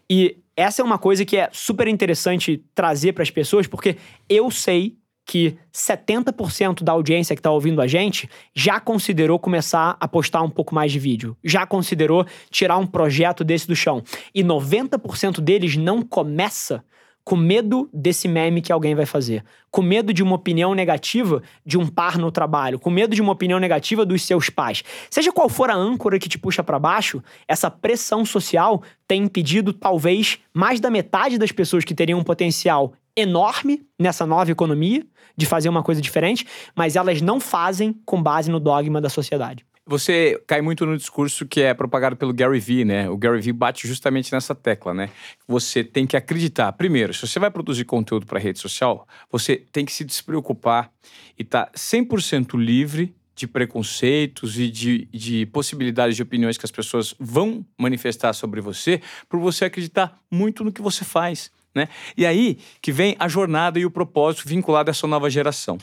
[0.07, 3.97] E essa é uma coisa que é super interessante trazer para as pessoas, porque
[4.29, 10.07] eu sei que 70% da audiência que está ouvindo a gente já considerou começar a
[10.07, 14.03] postar um pouco mais de vídeo, já considerou tirar um projeto desse do chão.
[14.33, 16.83] E 90% deles não começa
[17.23, 21.77] com medo desse meme que alguém vai fazer, com medo de uma opinião negativa de
[21.77, 24.83] um par no trabalho, com medo de uma opinião negativa dos seus pais.
[25.09, 29.71] Seja qual for a âncora que te puxa para baixo, essa pressão social tem impedido
[29.71, 35.05] talvez mais da metade das pessoas que teriam um potencial enorme nessa nova economia
[35.37, 39.65] de fazer uma coisa diferente, mas elas não fazem com base no dogma da sociedade.
[39.85, 43.09] Você cai muito no discurso que é propagado pelo Gary Vee, né?
[43.09, 45.09] O Gary Vee bate justamente nessa tecla, né?
[45.45, 46.71] Você tem que acreditar.
[46.71, 50.89] Primeiro, se você vai produzir conteúdo para rede social, você tem que se despreocupar
[51.37, 56.71] e estar tá 100% livre de preconceitos e de, de possibilidades de opiniões que as
[56.71, 61.51] pessoas vão manifestar sobre você, por você acreditar muito no que você faz.
[61.75, 61.89] Né?
[62.15, 65.77] E aí que vem a jornada e o propósito vinculado a essa nova geração.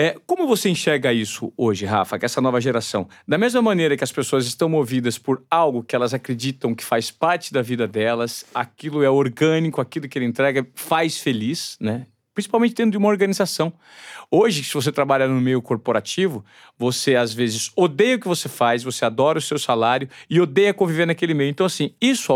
[0.00, 3.08] É, como você enxerga isso hoje, Rafa, que essa nova geração?
[3.26, 7.10] Da mesma maneira que as pessoas estão movidas por algo que elas acreditam que faz
[7.10, 12.06] parte da vida delas, aquilo é orgânico, aquilo que ele entrega faz feliz, né?
[12.32, 13.72] Principalmente dentro de uma organização.
[14.30, 16.44] Hoje, se você trabalha no meio corporativo,
[16.78, 20.72] você às vezes odeia o que você faz, você adora o seu salário e odeia
[20.72, 21.50] conviver naquele meio.
[21.50, 22.32] Então, assim, isso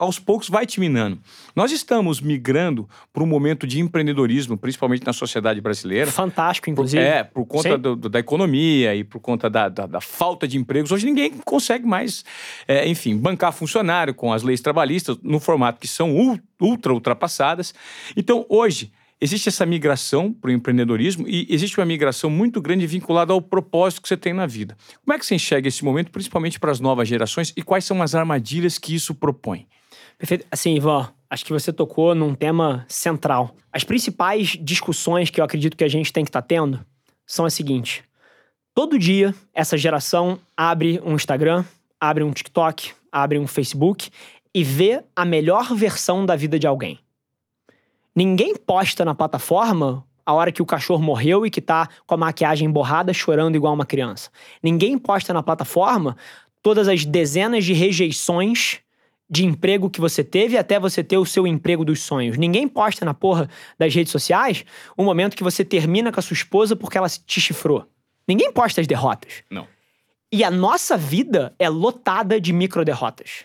[0.00, 1.18] aos poucos vai te minando.
[1.54, 6.10] Nós estamos migrando para um momento de empreendedorismo, principalmente na sociedade brasileira.
[6.10, 7.02] Fantástico, inclusive.
[7.02, 10.56] É, por conta do, do, da economia e por conta da, da, da, falta de
[10.56, 10.90] empregos.
[10.90, 12.24] Hoje ninguém consegue mais,
[12.66, 16.16] é, enfim, bancar funcionário com as leis trabalhistas no formato que são
[16.58, 17.74] ultra ultrapassadas.
[18.16, 23.34] Então, hoje, existe essa migração para o empreendedorismo e existe uma migração muito grande vinculada
[23.34, 24.78] ao propósito que você tem na vida.
[25.04, 28.02] Como é que você enxerga esse momento, principalmente para as novas gerações, e quais são
[28.02, 29.66] as armadilhas que isso propõe?
[30.20, 30.46] Perfeito.
[30.50, 33.56] Assim, Ivan, acho que você tocou num tema central.
[33.72, 36.84] As principais discussões que eu acredito que a gente tem que estar tá tendo
[37.26, 38.02] são as seguintes.
[38.74, 41.64] Todo dia, essa geração abre um Instagram,
[41.98, 44.10] abre um TikTok, abre um Facebook
[44.54, 46.98] e vê a melhor versão da vida de alguém.
[48.14, 52.18] Ninguém posta na plataforma a hora que o cachorro morreu e que tá com a
[52.18, 54.28] maquiagem borrada chorando igual uma criança.
[54.62, 56.14] Ninguém posta na plataforma
[56.62, 58.82] todas as dezenas de rejeições
[59.30, 62.36] de emprego que você teve até você ter o seu emprego dos sonhos.
[62.36, 64.64] Ninguém posta na porra das redes sociais
[64.96, 67.86] o momento que você termina com a sua esposa porque ela te chifrou.
[68.26, 69.44] Ninguém posta as derrotas.
[69.48, 69.68] Não.
[70.32, 73.44] E a nossa vida é lotada de micro derrotas.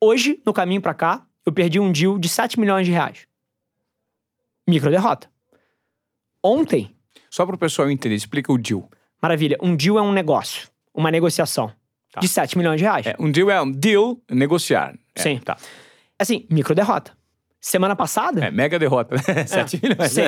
[0.00, 3.26] Hoje, no caminho para cá, eu perdi um deal de 7 milhões de reais.
[4.66, 5.30] Micro derrota.
[6.42, 6.94] Ontem.
[7.30, 8.90] Só para o pessoal entender, explica o deal.
[9.20, 9.56] Maravilha.
[9.62, 11.72] Um deal é um negócio, uma negociação.
[12.12, 12.20] Tá.
[12.20, 13.06] De 7 milhões de reais.
[13.06, 14.94] É, um deal é um deal, negociar.
[15.16, 15.38] É, Sim.
[15.38, 15.56] Tá.
[16.18, 17.12] Assim, micro derrota.
[17.60, 18.44] Semana passada.
[18.44, 19.16] É, mega derrota.
[19.18, 20.12] 7 é, milhões.
[20.12, 20.22] Sim,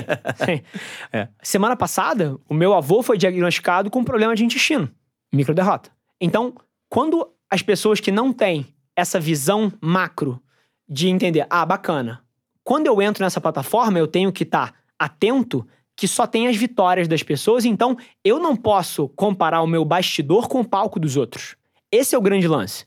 [0.45, 0.63] sim.
[1.13, 1.29] É.
[1.43, 4.91] Semana passada, o meu avô foi diagnosticado com problema de intestino.
[5.33, 5.91] Micro derrota.
[6.21, 6.55] Então,
[6.89, 10.43] quando as pessoas que não têm essa visão macro
[10.89, 12.25] de entender, ah, bacana.
[12.65, 16.57] Quando eu entro nessa plataforma, eu tenho que estar tá atento que só tem as
[16.57, 21.17] vitórias das pessoas, então eu não posso comparar o meu bastidor com o palco dos
[21.17, 21.57] outros.
[21.91, 22.85] Esse é o grande lance.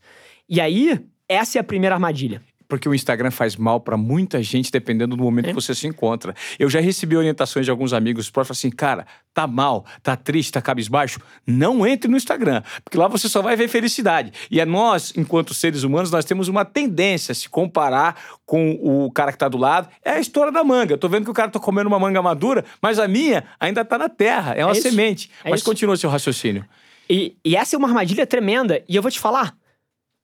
[0.47, 0.99] E aí,
[1.33, 2.41] essa é a primeira armadilha
[2.71, 5.49] porque o Instagram faz mal para muita gente dependendo do momento é.
[5.49, 6.33] que você se encontra.
[6.57, 10.61] Eu já recebi orientações de alguns amigos próximos assim, cara, tá mal, tá triste, tá
[10.61, 14.31] cabisbaixo, não entre no Instagram, porque lá você só vai ver felicidade.
[14.49, 18.15] E é nós, enquanto seres humanos, nós temos uma tendência a se comparar
[18.45, 19.89] com o cara que tá do lado.
[20.01, 20.93] É a história da manga.
[20.93, 23.83] Eu tô vendo que o cara tá comendo uma manga madura, mas a minha ainda
[23.83, 25.29] tá na terra, é uma é semente.
[25.43, 25.69] É mas isso.
[25.69, 26.65] continua seu raciocínio.
[27.09, 28.81] E, e essa é uma armadilha tremenda.
[28.87, 29.53] E eu vou te falar,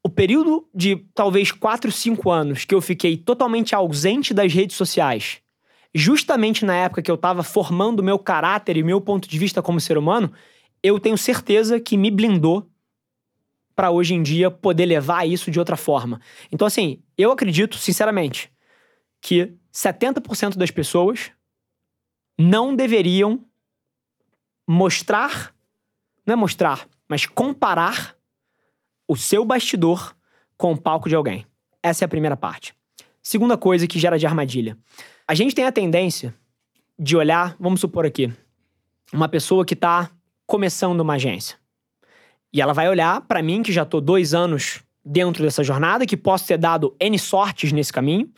[0.07, 5.41] o período de talvez 4, 5 anos que eu fiquei totalmente ausente das redes sociais,
[5.93, 9.81] justamente na época que eu estava formando meu caráter e meu ponto de vista como
[9.81, 10.31] ser humano,
[10.81, 12.71] eu tenho certeza que me blindou
[13.75, 16.21] para hoje em dia poder levar isso de outra forma.
[16.49, 18.49] Então, assim, eu acredito, sinceramente,
[19.21, 21.31] que 70% das pessoas
[22.39, 23.43] não deveriam
[24.65, 25.53] mostrar,
[26.25, 28.16] não é mostrar, mas comparar
[29.07, 30.15] o seu bastidor
[30.57, 31.45] com o palco de alguém.
[31.81, 32.73] Essa é a primeira parte.
[33.21, 34.77] Segunda coisa que gera de armadilha.
[35.27, 36.33] A gente tem a tendência
[36.97, 38.31] de olhar, vamos supor aqui,
[39.13, 40.09] uma pessoa que está
[40.45, 41.57] começando uma agência.
[42.51, 46.17] E ela vai olhar para mim, que já estou dois anos dentro dessa jornada, que
[46.17, 48.29] posso ter dado N sortes nesse caminho,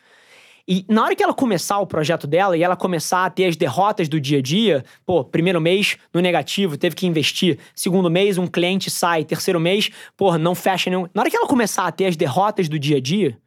[0.67, 3.55] e na hora que ela começar o projeto dela e ela começar a ter as
[3.55, 7.59] derrotas do dia a dia, pô, primeiro mês no negativo, teve que investir.
[7.75, 9.23] Segundo mês, um cliente sai.
[9.23, 11.07] Terceiro mês, pô, não fecha nenhum.
[11.13, 13.37] Na hora que ela começar a ter as derrotas do dia a dia,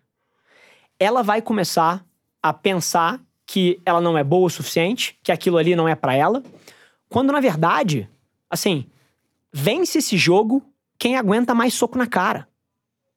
[0.98, 2.04] ela vai começar
[2.42, 6.14] a pensar que ela não é boa o suficiente, que aquilo ali não é para
[6.14, 6.42] ela.
[7.08, 8.08] Quando na verdade,
[8.48, 8.86] assim,
[9.52, 10.62] vence esse jogo
[10.98, 12.48] quem aguenta mais soco na cara.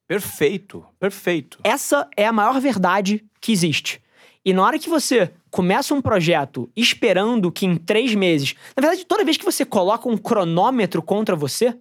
[0.07, 1.59] Perfeito, perfeito.
[1.63, 4.01] Essa é a maior verdade que existe.
[4.43, 8.53] E na hora que você começa um projeto esperando que em três meses.
[8.75, 11.75] Na verdade, toda vez que você coloca um cronômetro contra você,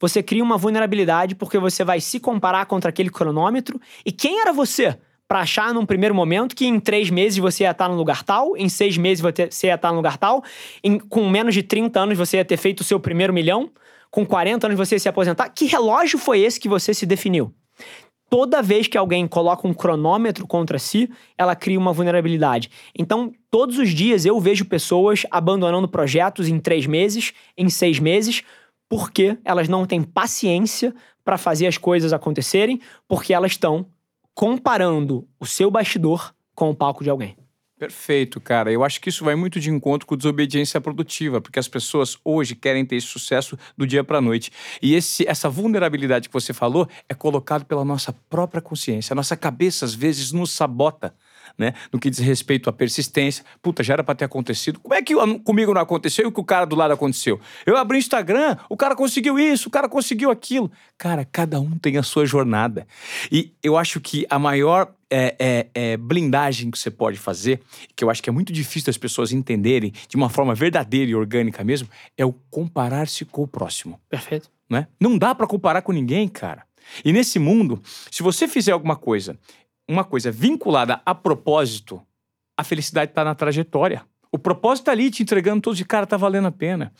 [0.00, 3.80] você cria uma vulnerabilidade porque você vai se comparar contra aquele cronômetro.
[4.04, 7.70] E quem era você para achar num primeiro momento que em três meses você ia
[7.70, 10.42] estar no lugar tal, em seis meses você ia estar no lugar tal,
[10.82, 13.70] em, com menos de 30 anos você ia ter feito o seu primeiro milhão,
[14.10, 15.48] com 40 anos você ia se aposentar?
[15.50, 17.54] Que relógio foi esse que você se definiu?
[18.30, 22.70] Toda vez que alguém coloca um cronômetro contra si, ela cria uma vulnerabilidade.
[22.96, 28.42] Então, todos os dias eu vejo pessoas abandonando projetos em três meses, em seis meses,
[28.88, 33.86] porque elas não têm paciência para fazer as coisas acontecerem, porque elas estão
[34.34, 37.36] comparando o seu bastidor com o palco de alguém.
[37.80, 38.70] Perfeito, cara.
[38.70, 42.54] Eu acho que isso vai muito de encontro com desobediência produtiva, porque as pessoas hoje
[42.54, 44.52] querem ter esse sucesso do dia para a noite.
[44.82, 49.14] E esse, essa vulnerabilidade que você falou é colocado pela nossa própria consciência.
[49.14, 51.14] A nossa cabeça às vezes nos sabota.
[51.56, 51.72] Né?
[51.90, 53.46] No que diz respeito à persistência.
[53.62, 54.78] Puta, já era pra ter acontecido.
[54.78, 57.40] Como é que comigo não aconteceu e o que o cara do lado aconteceu?
[57.64, 60.70] Eu abri o Instagram, o cara conseguiu isso, o cara conseguiu aquilo.
[60.98, 62.86] Cara, cada um tem a sua jornada.
[63.32, 67.60] E eu acho que a maior é, é, é, blindagem que você pode fazer,
[67.96, 71.14] que eu acho que é muito difícil das pessoas entenderem de uma forma verdadeira e
[71.14, 74.00] orgânica mesmo, é o comparar-se com o próximo.
[74.08, 74.50] Perfeito.
[74.68, 74.86] Né?
[75.00, 76.64] Não dá para comparar com ninguém, cara.
[77.04, 79.38] E nesse mundo, se você fizer alguma coisa,
[79.88, 82.00] uma coisa vinculada a propósito,
[82.56, 84.04] a felicidade está na trajetória.
[84.32, 86.92] O propósito tá ali te entregando todos de cara, tá valendo a pena.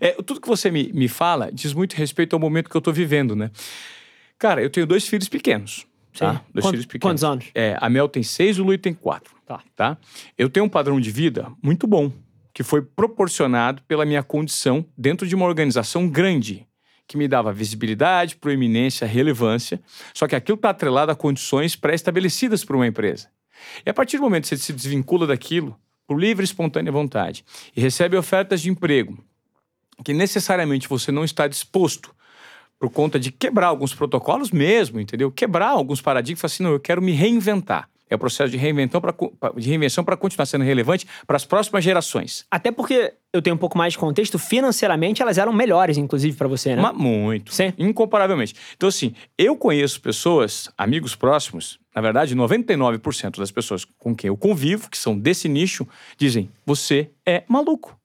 [0.00, 2.92] É, tudo que você me, me fala diz muito respeito ao momento que eu tô
[2.92, 3.50] vivendo, né?
[4.36, 5.86] Cara, eu tenho dois filhos pequenos.
[6.18, 6.42] Tá?
[6.52, 7.02] Dois Quanto, filhos pequenos.
[7.02, 7.46] Quantos anos?
[7.54, 9.34] É, a Mel tem seis, o Luiz tem quatro.
[9.46, 9.62] Tá.
[9.74, 9.98] tá.
[10.36, 12.12] Eu tenho um padrão de vida muito bom,
[12.52, 16.66] que foi proporcionado pela minha condição dentro de uma organização grande,
[17.06, 19.80] que me dava visibilidade, proeminência, relevância.
[20.14, 23.28] Só que aquilo está atrelado a condições pré-estabelecidas por uma empresa.
[23.84, 27.44] E a partir do momento que você se desvincula daquilo, por livre e espontânea vontade,
[27.74, 29.22] e recebe ofertas de emprego
[30.02, 32.14] que necessariamente você não está disposto
[32.82, 35.30] por conta de quebrar alguns protocolos mesmo, entendeu?
[35.30, 37.88] Quebrar alguns paradigmas, assim, não, eu quero me reinventar.
[38.10, 39.14] É o processo de reinvenção para
[39.56, 42.44] de reinvenção para continuar sendo relevante para as próximas gerações.
[42.50, 46.48] Até porque eu tenho um pouco mais de contexto, financeiramente elas eram melhores, inclusive, para
[46.48, 46.82] você, né?
[46.82, 47.54] Mas muito.
[47.54, 47.72] Sim.
[47.78, 48.56] Incomparavelmente.
[48.76, 54.36] Então, assim, eu conheço pessoas, amigos próximos, na verdade, 99% das pessoas com quem eu
[54.36, 55.86] convivo, que são desse nicho,
[56.18, 57.96] dizem: você é maluco.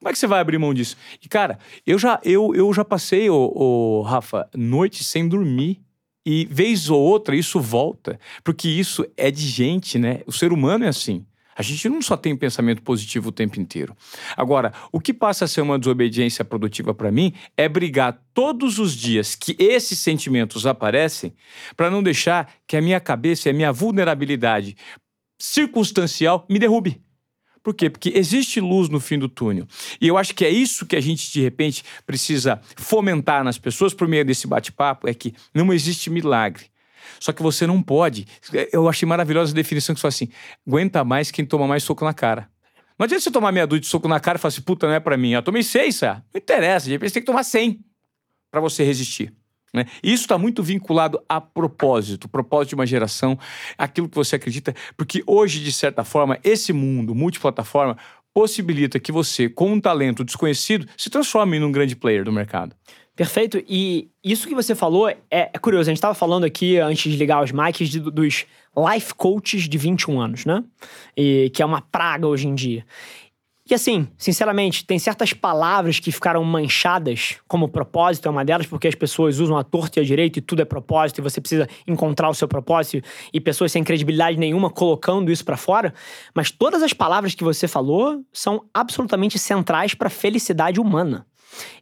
[0.00, 0.96] Como é que você vai abrir mão disso?
[1.22, 5.80] E, cara, eu já, eu, eu já passei, ô, Rafa, noite sem dormir.
[6.24, 8.18] E vez ou outra isso volta.
[8.42, 10.20] Porque isso é de gente, né?
[10.26, 11.24] O ser humano é assim.
[11.54, 13.94] A gente não só tem pensamento positivo o tempo inteiro.
[14.34, 18.96] Agora, o que passa a ser uma desobediência produtiva para mim é brigar todos os
[18.96, 21.34] dias que esses sentimentos aparecem
[21.76, 24.76] para não deixar que a minha cabeça e a minha vulnerabilidade
[25.38, 27.02] circunstancial me derrube.
[27.62, 27.90] Por quê?
[27.90, 29.66] Porque existe luz no fim do túnel.
[30.00, 33.92] E eu acho que é isso que a gente, de repente, precisa fomentar nas pessoas
[33.92, 36.64] por meio desse bate-papo: é que não existe milagre.
[37.18, 38.26] Só que você não pode.
[38.72, 40.28] Eu achei maravilhosa a definição que foi assim:
[40.66, 42.48] aguenta mais quem toma mais soco na cara.
[42.98, 44.92] Não adianta você tomar meia dúzia de soco na cara e falar assim, puta, não
[44.92, 45.30] é pra mim.
[45.30, 46.22] Eu tomei seis, sabe?
[46.34, 47.82] Não interessa, de repente você tem que tomar cem
[48.50, 49.32] para você resistir.
[49.72, 49.86] Né?
[50.02, 53.38] Isso está muito vinculado a propósito, propósito de uma geração,
[53.78, 57.96] aquilo que você acredita, porque hoje, de certa forma, esse mundo multiplataforma
[58.34, 62.74] possibilita que você, com um talento desconhecido, se transforme em um grande player do mercado.
[63.14, 63.62] Perfeito.
[63.68, 65.90] E isso que você falou é, é curioso.
[65.90, 69.76] A gente estava falando aqui, antes de ligar os mics, de, dos life coaches de
[69.76, 70.64] 21 anos, né?
[71.16, 72.86] E, que é uma praga hoje em dia.
[73.70, 78.88] E assim, sinceramente, tem certas palavras que ficaram manchadas, como propósito é uma delas, porque
[78.88, 81.68] as pessoas usam a torta e a direita e tudo é propósito e você precisa
[81.86, 85.94] encontrar o seu propósito e pessoas sem credibilidade nenhuma colocando isso para fora.
[86.34, 91.24] Mas todas as palavras que você falou são absolutamente centrais para a felicidade humana.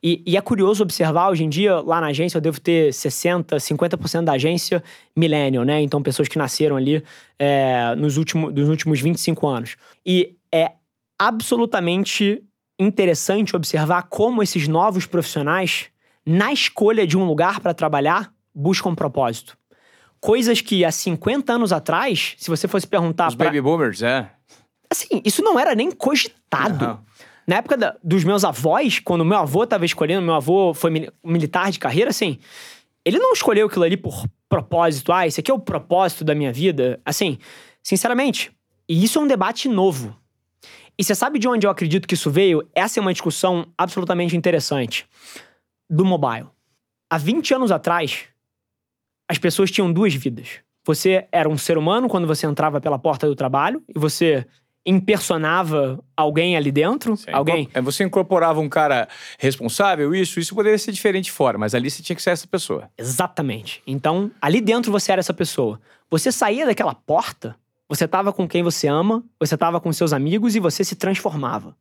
[0.02, 3.56] E, e, é curioso observar, hoje em dia, lá na agência, eu devo ter 60%,
[3.56, 4.82] 50% da agência
[5.16, 5.80] millennial, né?
[5.80, 7.02] Então, pessoas que nasceram ali
[7.38, 9.76] é, nos, últimos, nos últimos 25 anos.
[10.04, 10.72] E é
[11.18, 12.42] absolutamente
[12.78, 15.86] interessante observar como esses novos profissionais,
[16.24, 19.56] na escolha de um lugar para trabalhar, buscam propósito.
[20.20, 23.28] Coisas que há 50 anos atrás, se você fosse perguntar.
[23.28, 23.46] Os pra...
[23.46, 24.30] baby boomers, é.
[24.90, 26.84] Assim, isso não era nem cogitado.
[26.84, 26.98] Uhum.
[27.46, 31.70] Na época da, dos meus avós, quando meu avô estava escolhendo, meu avô foi militar
[31.70, 32.38] de carreira, assim,
[33.04, 35.12] ele não escolheu aquilo ali por propósito.
[35.12, 37.00] Ah, esse aqui é o propósito da minha vida.
[37.04, 37.38] Assim,
[37.82, 38.52] sinceramente,
[38.88, 40.14] e isso é um debate novo.
[40.98, 42.68] E você sabe de onde eu acredito que isso veio?
[42.74, 45.06] Essa é uma discussão absolutamente interessante.
[45.88, 46.46] Do mobile.
[47.08, 48.24] Há 20 anos atrás,
[49.30, 50.60] as pessoas tinham duas vidas.
[50.84, 54.44] Você era um ser humano quando você entrava pela porta do trabalho e você
[54.84, 57.68] impersonava alguém ali dentro, Sim, alguém...
[57.74, 59.06] É, você incorporava um cara
[59.38, 62.90] responsável, isso, isso poderia ser diferente fora, mas ali você tinha que ser essa pessoa.
[62.96, 63.82] Exatamente.
[63.86, 65.78] Então, ali dentro você era essa pessoa.
[66.10, 67.54] Você saía daquela porta,
[67.88, 71.74] você estava com quem você ama, você estava com seus amigos e você se transformava.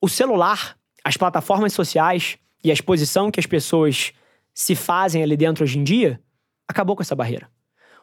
[0.00, 4.12] O celular, as plataformas sociais e a exposição que as pessoas
[4.54, 6.20] se fazem ali dentro hoje em dia,
[6.66, 7.50] acabou com essa barreira.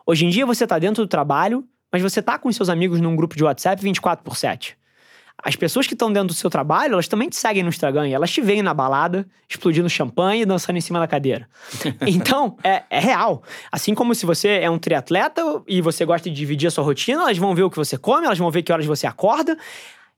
[0.06, 3.16] Hoje em dia você está dentro do trabalho, mas você está com seus amigos num
[3.16, 4.78] grupo de WhatsApp 24 por 7.
[5.46, 8.08] As pessoas que estão dentro do seu trabalho, elas também te seguem no Instagram.
[8.10, 11.48] E elas te veem na balada, explodindo champanhe e dançando em cima da cadeira.
[12.08, 13.44] então, é, é, real.
[13.72, 17.22] Assim como se você é um triatleta e você gosta de dividir a sua rotina,
[17.22, 19.56] elas vão ver o que você come, elas vão ver que horas você acorda.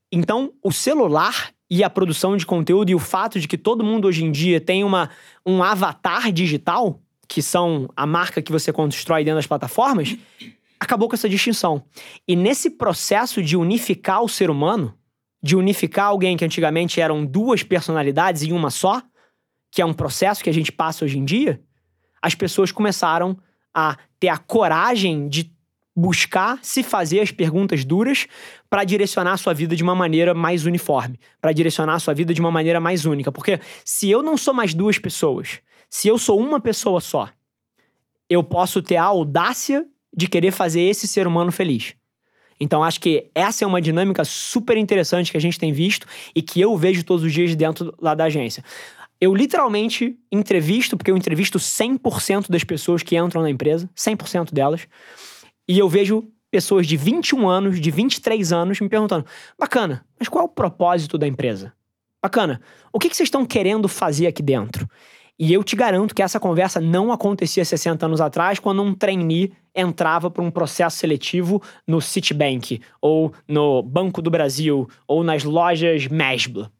[0.10, 4.08] Então, o celular e a produção de conteúdo e o fato de que todo mundo
[4.08, 5.10] hoje em dia tem uma,
[5.46, 10.16] um avatar digital, que são a marca que você constrói dentro das plataformas,
[10.80, 11.84] acabou com essa distinção.
[12.26, 14.97] E nesse processo de unificar o ser humano,
[15.42, 19.02] de unificar alguém que antigamente eram duas personalidades em uma só,
[19.72, 21.62] que é um processo que a gente passa hoje em dia,
[22.22, 23.38] as pessoas começaram
[23.74, 25.56] a ter a coragem de
[25.96, 28.28] buscar se fazer as perguntas duras
[28.70, 32.34] para direcionar a sua vida de uma maneira mais uniforme, para direcionar a sua vida
[32.34, 33.32] de uma maneira mais única.
[33.32, 35.60] Porque se eu não sou mais duas pessoas,
[35.90, 37.30] se eu sou uma pessoa só,
[38.30, 39.86] eu posso ter a audácia
[40.16, 41.96] de querer fazer esse ser humano feliz.
[42.60, 46.42] Então, acho que essa é uma dinâmica super interessante que a gente tem visto e
[46.42, 48.64] que eu vejo todos os dias dentro lá da agência.
[49.20, 54.88] Eu literalmente entrevisto, porque eu entrevisto 100% das pessoas que entram na empresa, 100% delas,
[55.68, 59.26] e eu vejo pessoas de 21 anos, de 23 anos me perguntando:
[59.58, 61.74] bacana, mas qual é o propósito da empresa?
[62.22, 64.90] Bacana, o que, que vocês estão querendo fazer aqui dentro?
[65.40, 69.54] E eu te garanto que essa conversa não acontecia 60 anos atrás, quando um trainee
[69.76, 76.08] entrava para um processo seletivo no Citibank, ou no Banco do Brasil, ou nas lojas
[76.08, 76.72] Mesbla.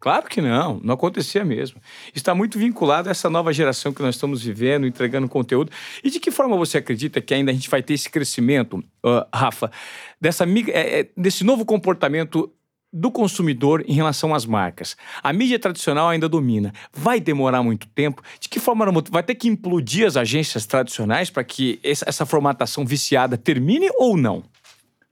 [0.00, 1.78] Claro que não, não acontecia mesmo.
[2.14, 5.70] Está muito vinculado a essa nova geração que nós estamos vivendo, entregando conteúdo.
[6.02, 9.26] E de que forma você acredita que ainda a gente vai ter esse crescimento, uh,
[9.32, 9.70] Rafa,
[10.18, 12.50] dessa, é, é, desse novo comportamento
[12.92, 14.96] do consumidor em relação às marcas.
[15.22, 16.72] A mídia tradicional ainda domina.
[16.92, 18.22] Vai demorar muito tempo?
[18.40, 23.36] De que forma vai ter que implodir as agências tradicionais para que essa formatação viciada
[23.38, 24.42] termine ou não?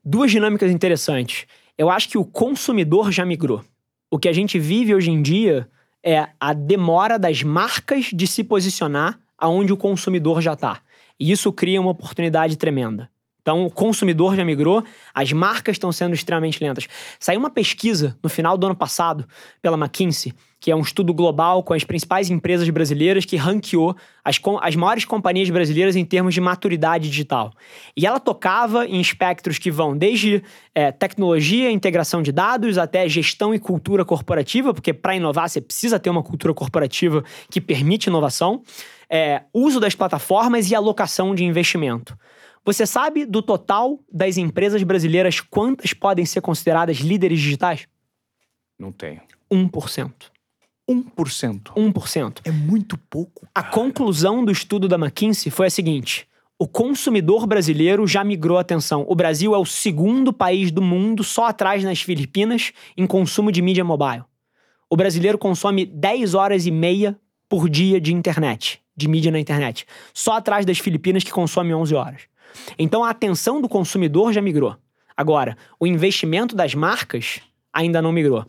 [0.04, 1.46] Duas dinâmicas interessantes.
[1.76, 3.64] Eu acho que o consumidor já migrou.
[4.10, 5.68] O que a gente vive hoje em dia
[6.02, 10.80] é a demora das marcas de se posicionar aonde o consumidor já está.
[11.20, 13.08] E isso cria uma oportunidade tremenda.
[13.48, 14.84] Então, o consumidor já migrou,
[15.14, 16.86] as marcas estão sendo extremamente lentas.
[17.18, 19.26] Saiu uma pesquisa no final do ano passado
[19.62, 24.38] pela McKinsey, que é um estudo global com as principais empresas brasileiras que ranqueou as,
[24.60, 27.50] as maiores companhias brasileiras em termos de maturidade digital.
[27.96, 30.42] E ela tocava em espectros que vão desde
[30.74, 35.98] é, tecnologia, integração de dados, até gestão e cultura corporativa, porque para inovar você precisa
[35.98, 38.62] ter uma cultura corporativa que permite inovação,
[39.08, 42.14] é, uso das plataformas e alocação de investimento.
[42.68, 47.88] Você sabe do total das empresas brasileiras quantas podem ser consideradas líderes digitais?
[48.78, 49.22] Não tenho.
[49.50, 50.12] 1%.
[50.86, 51.62] 1%.
[51.74, 52.40] 1%.
[52.44, 53.48] É muito pouco.
[53.54, 53.66] Cara.
[53.66, 58.60] A conclusão do estudo da McKinsey foi a seguinte: o consumidor brasileiro já migrou a
[58.60, 59.02] atenção.
[59.08, 63.62] O Brasil é o segundo país do mundo, só atrás nas Filipinas, em consumo de
[63.62, 64.24] mídia mobile.
[64.90, 69.86] O brasileiro consome 10 horas e meia por dia de internet, de mídia na internet.
[70.12, 72.28] Só atrás das Filipinas, que consome 11 horas.
[72.78, 74.76] Então a atenção do consumidor já migrou.
[75.16, 77.40] Agora, o investimento das marcas
[77.72, 78.46] ainda não migrou.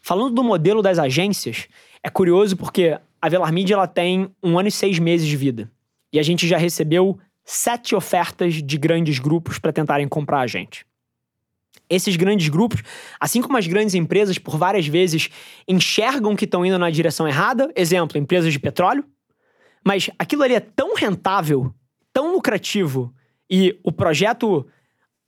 [0.00, 1.68] Falando do modelo das agências,
[2.02, 5.70] é curioso porque a Velar Media ela tem um ano e seis meses de vida.
[6.12, 10.84] E a gente já recebeu sete ofertas de grandes grupos para tentarem comprar a gente.
[11.88, 12.82] Esses grandes grupos,
[13.20, 15.28] assim como as grandes empresas, por várias vezes
[15.68, 19.04] enxergam que estão indo na direção errada, exemplo, empresas de petróleo,
[19.84, 21.74] mas aquilo ali é tão rentável,
[22.12, 23.12] tão lucrativo
[23.52, 24.66] e o projeto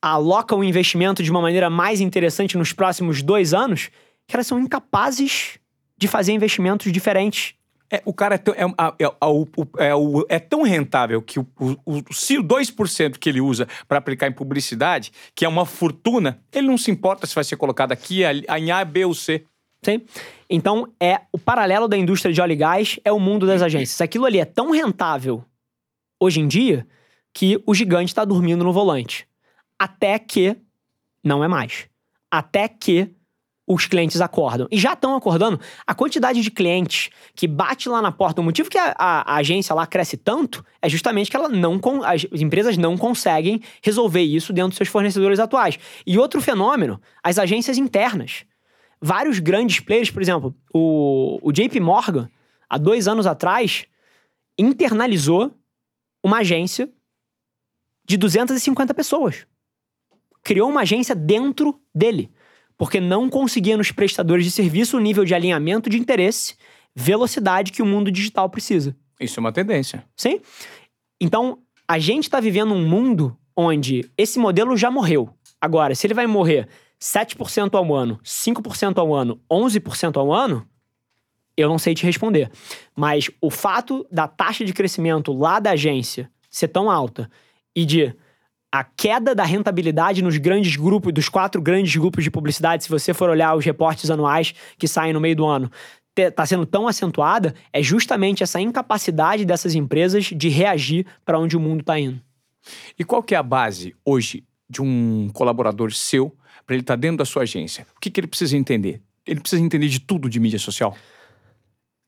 [0.01, 3.91] aloca o investimento de uma maneira mais interessante nos próximos dois anos,
[4.27, 5.59] que elas são incapazes
[5.95, 7.55] de fazer investimentos diferentes.
[7.93, 8.64] É, o cara é tão, é,
[8.99, 14.27] é, é, é tão rentável que o, o, o 2% que ele usa para aplicar
[14.27, 18.22] em publicidade, que é uma fortuna, ele não se importa se vai ser colocado aqui
[18.25, 19.45] em A, B ou C.
[19.83, 20.01] Sim.
[20.49, 24.01] Então, é o paralelo da indústria de óleo e gás é o mundo das agências.
[24.01, 25.45] Aquilo ali é tão rentável
[26.18, 26.87] hoje em dia
[27.35, 29.26] que o gigante está dormindo no volante.
[29.76, 30.57] Até que
[31.22, 31.89] não é mais.
[32.30, 33.12] Até que
[33.66, 34.68] os clientes acordam.
[34.70, 35.59] E já estão acordando.
[35.87, 39.37] A quantidade de clientes que bate lá na porta, o motivo que a, a, a
[39.37, 44.53] agência lá cresce tanto é justamente que ela não as empresas não conseguem resolver isso
[44.53, 45.78] dentro dos seus fornecedores atuais.
[46.07, 48.45] E outro fenômeno, as agências internas.
[49.01, 52.28] Vários grandes players, por exemplo, o, o JP Morgan,
[52.68, 53.87] há dois anos atrás,
[54.59, 55.53] internalizou
[56.22, 56.89] uma agência
[58.05, 59.47] de 250 pessoas.
[60.43, 62.31] Criou uma agência dentro dele,
[62.77, 66.55] porque não conseguia nos prestadores de serviço o nível de alinhamento de interesse,
[66.95, 68.97] velocidade que o mundo digital precisa.
[69.19, 70.05] Isso é uma tendência.
[70.17, 70.41] Sim.
[71.21, 75.31] Então, a gente está vivendo um mundo onde esse modelo já morreu.
[75.61, 76.69] Agora, se ele vai morrer
[77.01, 80.67] 7% ao ano, 5% ao ano, 11% ao ano,
[81.57, 82.51] eu não sei te responder.
[82.97, 87.31] Mas o fato da taxa de crescimento lá da agência ser tão alta
[87.75, 88.14] e de
[88.72, 93.14] a queda da rentabilidade nos grandes grupos, dos quatro grandes grupos de publicidade, se você
[93.14, 95.70] for olhar os reportes anuais que saem no meio do ano,
[96.16, 101.61] está sendo tão acentuada, é justamente essa incapacidade dessas empresas de reagir para onde o
[101.61, 102.20] mundo está indo.
[102.99, 106.35] E qual que é a base hoje de um colaborador seu
[106.66, 107.87] para ele estar tá dentro da sua agência?
[107.97, 109.01] O que, que ele precisa entender?
[109.27, 110.97] Ele precisa entender de tudo de mídia social?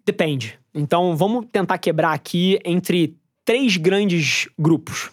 [0.04, 0.58] Depende.
[0.74, 5.10] Então vamos tentar quebrar aqui entre três grandes grupos.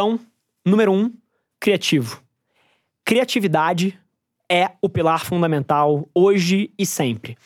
[0.00, 0.18] Então,
[0.64, 1.12] número um,
[1.60, 2.22] criativo.
[3.04, 4.00] Criatividade
[4.50, 7.36] é o pilar fundamental hoje e sempre.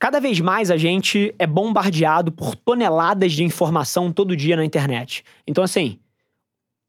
[0.00, 5.22] Cada vez mais a gente é bombardeado por toneladas de informação todo dia na internet.
[5.46, 6.00] Então, assim,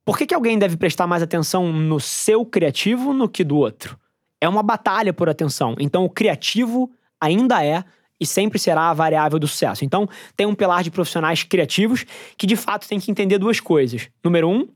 [0.04, 4.00] por que, que alguém deve prestar mais atenção no seu criativo no que do outro?
[4.42, 5.76] É uma batalha por atenção.
[5.80, 6.90] Então, o criativo
[7.22, 7.84] ainda é
[8.20, 9.86] e sempre será a variável do sucesso.
[9.86, 12.04] Então, tem um pilar de profissionais criativos
[12.36, 14.10] que, de fato, tem que entender duas coisas.
[14.24, 14.68] Número um,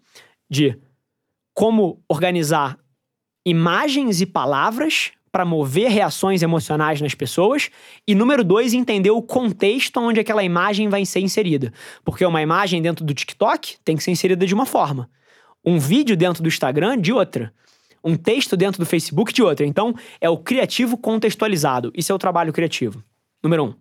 [0.49, 0.77] de
[1.53, 2.77] como organizar
[3.45, 7.69] imagens e palavras para mover reações emocionais nas pessoas.
[8.07, 11.71] E número dois, entender o contexto onde aquela imagem vai ser inserida.
[12.03, 15.09] Porque uma imagem dentro do TikTok tem que ser inserida de uma forma.
[15.63, 17.53] Um vídeo dentro do Instagram, de outra.
[18.03, 19.65] Um texto dentro do Facebook, de outra.
[19.65, 21.91] Então, é o criativo contextualizado.
[21.95, 23.03] Isso é o trabalho criativo.
[23.43, 23.73] Número um.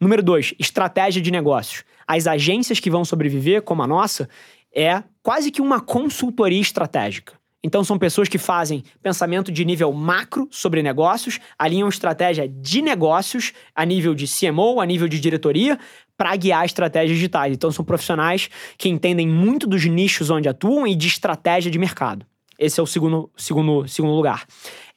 [0.00, 1.84] Número dois, estratégia de negócios.
[2.06, 4.28] As agências que vão sobreviver, como a nossa,
[4.74, 7.34] é quase que uma consultoria estratégica.
[7.64, 13.54] Então, são pessoas que fazem pensamento de nível macro sobre negócios, alinham estratégia de negócios
[13.74, 15.78] a nível de CMO, a nível de diretoria,
[16.14, 17.54] para guiar estratégias digitais.
[17.54, 22.26] Então, são profissionais que entendem muito dos nichos onde atuam e de estratégia de mercado.
[22.58, 24.46] Esse é o segundo, segundo, segundo lugar.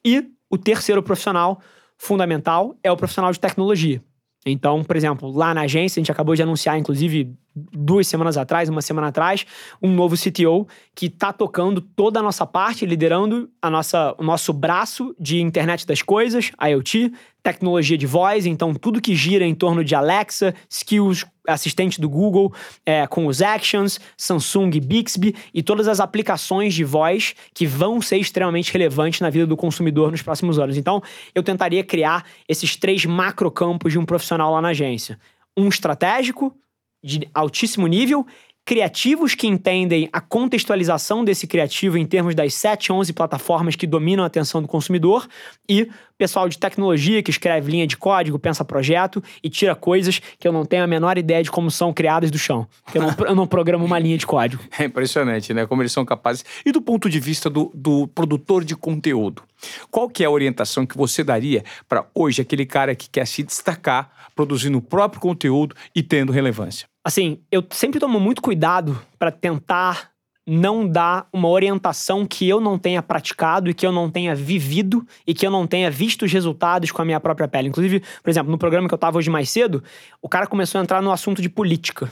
[0.04, 1.60] E o terceiro profissional
[1.96, 4.02] fundamental é o profissional de tecnologia.
[4.46, 7.34] Então, por exemplo, lá na agência, a gente acabou de anunciar, inclusive,
[7.72, 9.46] duas semanas atrás, uma semana atrás,
[9.82, 14.52] um novo CTO que está tocando toda a nossa parte, liderando a nossa, o nosso
[14.52, 19.82] braço de internet das coisas, IoT, tecnologia de voz, então tudo que gira em torno
[19.82, 22.52] de Alexa, skills, assistente do Google,
[22.84, 28.18] é, com os Actions, Samsung Bixby e todas as aplicações de voz que vão ser
[28.18, 30.76] extremamente relevantes na vida do consumidor nos próximos anos.
[30.76, 31.02] Então,
[31.34, 35.18] eu tentaria criar esses três macrocampos de um profissional lá na agência.
[35.56, 36.54] Um estratégico,
[37.02, 38.26] de altíssimo nível,
[38.68, 44.22] criativos que entendem a contextualização desse criativo em termos das 7, 11 plataformas que dominam
[44.22, 45.26] a atenção do consumidor
[45.66, 45.88] e
[46.18, 50.52] pessoal de tecnologia que escreve linha de código, pensa projeto e tira coisas que eu
[50.52, 52.68] não tenho a menor ideia de como são criadas do chão.
[52.92, 54.62] Eu não, eu não programo uma linha de código.
[54.78, 55.66] É impressionante, né?
[55.66, 56.44] Como eles são capazes.
[56.66, 59.42] E do ponto de vista do, do produtor de conteúdo,
[59.90, 63.42] qual que é a orientação que você daria para hoje aquele cara que quer se
[63.42, 66.88] destacar produzindo o próprio conteúdo e tendo relevância?
[67.04, 70.12] Assim, eu sempre tomo muito cuidado para tentar
[70.46, 75.04] não dar uma orientação que eu não tenha praticado e que eu não tenha vivido
[75.26, 77.66] e que eu não tenha visto os resultados com a minha própria pele.
[77.66, 79.82] Inclusive, por exemplo, no programa que eu estava hoje mais cedo,
[80.22, 82.08] o cara começou a entrar no assunto de política.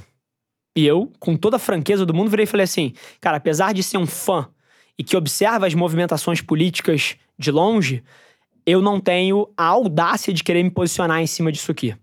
[0.77, 3.85] E eu, com toda a franqueza do mundo, virei e falei assim: cara, apesar de
[3.85, 4.49] ser um fã
[4.99, 8.03] e que observa as movimentações políticas de longe,
[8.67, 11.95] eu não tenho a audácia de querer me posicionar em cima disso aqui.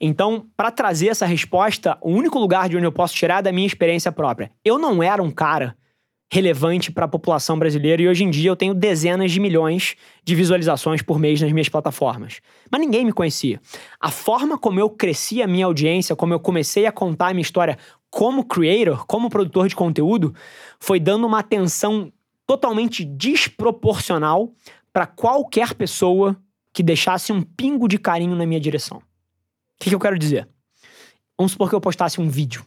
[0.00, 3.52] Então, para trazer essa resposta, o único lugar de onde eu posso tirar é da
[3.52, 4.50] minha experiência própria.
[4.64, 5.76] Eu não era um cara
[6.30, 10.34] relevante para a população brasileira e hoje em dia eu tenho dezenas de milhões de
[10.34, 12.40] visualizações por mês nas minhas plataformas.
[12.70, 13.60] Mas ninguém me conhecia.
[13.98, 17.42] A forma como eu cresci a minha audiência, como eu comecei a contar a minha
[17.42, 17.78] história
[18.10, 20.34] como creator, como produtor de conteúdo,
[20.78, 22.12] foi dando uma atenção
[22.46, 24.52] totalmente desproporcional
[24.92, 26.36] para qualquer pessoa
[26.72, 29.02] que deixasse um pingo de carinho na minha direção.
[29.78, 30.48] O que, que eu quero dizer?
[31.38, 32.66] Vamos supor que eu postasse um vídeo.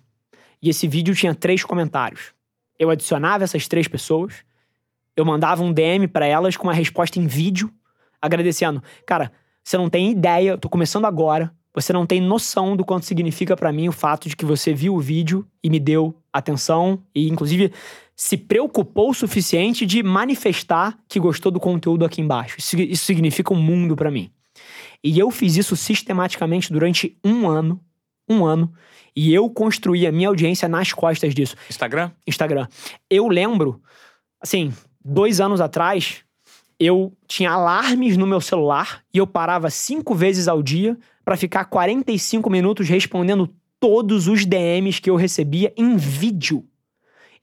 [0.62, 2.34] E esse vídeo tinha três comentários.
[2.80, 4.46] Eu adicionava essas três pessoas,
[5.16, 7.70] eu mandava um DM para elas com uma resposta em vídeo,
[8.22, 8.82] agradecendo.
[9.06, 9.32] Cara,
[9.62, 11.54] você não tem ideia, eu tô começando agora.
[11.74, 14.96] Você não tem noção do quanto significa para mim o fato de que você viu
[14.96, 17.74] o vídeo e me deu atenção e, inclusive,
[18.16, 22.56] se preocupou o suficiente de manifestar que gostou do conteúdo aqui embaixo.
[22.58, 24.32] Isso, isso significa um mundo para mim.
[25.04, 27.80] E eu fiz isso sistematicamente durante um ano.
[28.30, 28.72] Um ano.
[29.16, 31.56] E eu construí a minha audiência nas costas disso.
[31.70, 32.12] Instagram?
[32.26, 32.68] Instagram.
[33.10, 33.82] Eu lembro,
[34.40, 34.74] assim,
[35.04, 36.24] dois anos atrás,
[36.80, 41.66] eu tinha alarmes no meu celular e eu parava cinco vezes ao dia para ficar
[41.66, 43.50] 45 minutos respondendo
[43.80, 46.66] todos os DMs que eu recebia em vídeo.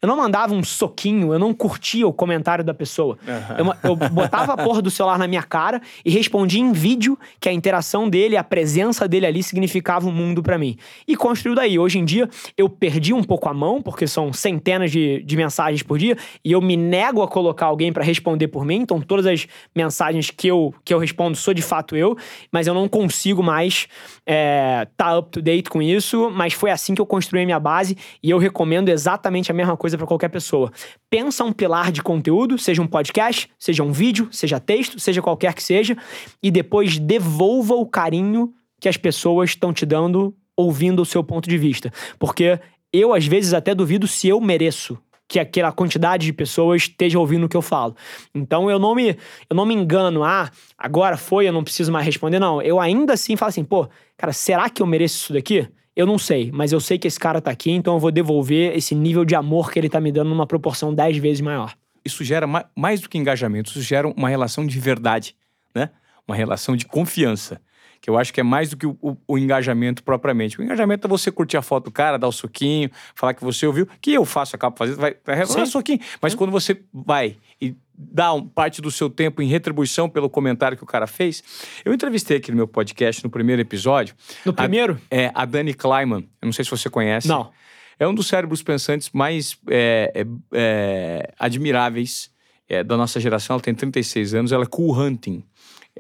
[0.01, 3.19] Eu não mandava um soquinho, eu não curtia o comentário da pessoa.
[3.27, 3.73] Uhum.
[3.83, 7.49] Eu, eu, botava a porra do celular na minha cara e respondia em vídeo que
[7.49, 10.77] a interação dele, a presença dele ali significava um mundo para mim.
[11.07, 11.81] E construiu daí.
[11.81, 15.83] Hoje em dia, eu perdi um pouco a mão, porque são centenas de, de mensagens
[15.83, 18.77] por dia, e eu me nego a colocar alguém para responder por mim.
[18.77, 22.17] Então, todas as mensagens que eu, que eu respondo sou de fato eu,
[22.53, 23.89] mas eu não consigo mais
[24.25, 26.31] é, tá up to date com isso.
[26.31, 29.77] Mas foi assim que eu construí a minha base e eu recomendo exatamente a mesma
[29.77, 30.71] coisa coisa para qualquer pessoa.
[31.09, 35.55] Pensa um pilar de conteúdo, seja um podcast, seja um vídeo, seja texto, seja qualquer
[35.55, 35.97] que seja,
[36.43, 41.49] e depois devolva o carinho que as pessoas estão te dando ouvindo o seu ponto
[41.49, 41.91] de vista.
[42.19, 42.61] Porque
[42.93, 47.45] eu, às vezes, até duvido se eu mereço que aquela quantidade de pessoas esteja ouvindo
[47.45, 47.95] o que eu falo.
[48.35, 49.11] Então eu não me,
[49.51, 52.39] eu não me engano, ah, agora foi, eu não preciso mais responder.
[52.39, 55.69] Não, eu ainda assim falo assim, pô, cara, será que eu mereço isso daqui?
[55.99, 58.73] Eu não sei, mas eu sei que esse cara tá aqui, então eu vou devolver
[58.77, 61.75] esse nível de amor que ele tá me dando numa proporção 10 vezes maior.
[62.05, 62.47] Isso gera
[62.77, 65.35] mais do que engajamento, isso gera uma relação de verdade,
[65.75, 65.91] né?
[66.25, 67.61] Uma relação de confiança
[68.01, 70.61] que eu acho que é mais do que o, o, o, engajamento propriamente.
[70.61, 73.67] O engajamento é você curtir a foto do cara, dar o suquinho, falar que você
[73.67, 75.99] ouviu, que eu faço, acabo fazendo, vai, vai revelar suquinho.
[76.23, 80.77] Mas quando você vai e dá um, parte do seu tempo em retribuição pelo comentário
[80.77, 81.43] que o cara fez.
[81.85, 84.15] Eu entrevistei aqui no meu podcast, no primeiro episódio.
[84.45, 85.01] No primeiro?
[85.11, 86.29] A, é, a Dani Kleiman.
[86.41, 87.27] Eu não sei se você conhece.
[87.27, 87.51] Não.
[87.99, 92.31] É um dos cérebros pensantes mais é, é, é admiráveis
[92.69, 93.55] é, da nossa geração.
[93.55, 95.43] Ela tem 36 anos, ela é cool hunting.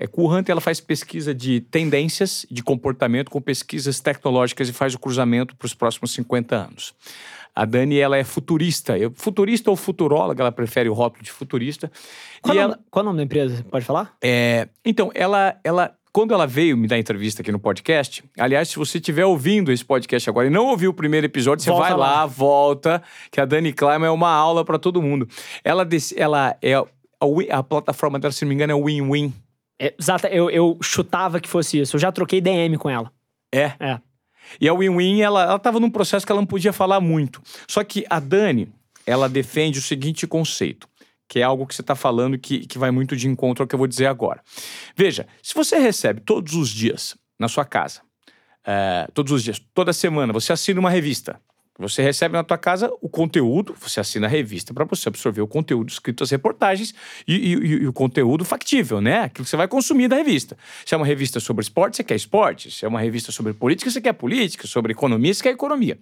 [0.01, 4.94] É, Cool Hunter ela faz pesquisa de tendências de comportamento com pesquisas tecnológicas e faz
[4.94, 6.94] o cruzamento para os próximos 50 anos.
[7.59, 8.96] A Dani, ela é futurista.
[8.96, 11.90] Eu, futurista ou futuróloga, ela prefere o rótulo de futurista.
[12.40, 13.66] Qual, e nome, ela, qual o nome da empresa?
[13.68, 14.16] Pode falar?
[14.22, 18.76] É, então, ela, ela, quando ela veio me dar entrevista aqui no podcast, aliás, se
[18.76, 21.98] você estiver ouvindo esse podcast agora e não ouviu o primeiro episódio, você Volta vai
[21.98, 22.26] lá, lá.
[22.26, 25.28] volta, que a Dani Kleiman é uma aula para todo mundo.
[25.64, 25.84] Ela,
[26.16, 26.74] ela é.
[26.74, 26.86] A,
[27.50, 29.34] a plataforma dela, se não me engano, é Win-Win.
[29.80, 31.96] Exata, eu, eu chutava que fosse isso.
[31.96, 33.11] Eu já troquei DM com ela.
[33.52, 33.72] É.
[33.80, 33.98] É.
[34.61, 37.42] E a Win-Win, ela, ela tava num processo que ela não podia falar muito.
[37.66, 38.68] Só que a Dani,
[39.07, 40.88] ela defende o seguinte conceito,
[41.28, 43.74] que é algo que você está falando que, que vai muito de encontro ao que
[43.74, 44.42] eu vou dizer agora.
[44.96, 48.01] Veja, se você recebe todos os dias na sua casa,
[48.64, 51.40] é, todos os dias, toda semana, você assina uma revista.
[51.78, 55.46] Você recebe na tua casa o conteúdo, você assina a revista para você absorver o
[55.46, 56.92] conteúdo escrito as reportagens
[57.26, 59.20] e, e- e- o conteúdo factível, né?
[59.20, 60.58] Aquilo que você vai consumir da revista.
[60.84, 62.68] Se é uma revista sobre esporte, você quer esporte.
[62.72, 64.66] Se é uma revista sobre política, você quer política.
[64.66, 65.96] Sobre economia, você quer economia.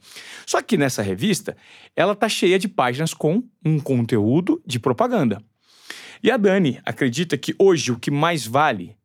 [0.46, 1.54] Só que nessa revista,
[1.94, 5.42] ela tá cheia de páginas com um conteúdo de propaganda.
[6.22, 8.96] E a Dani acredita que hoje o que mais vale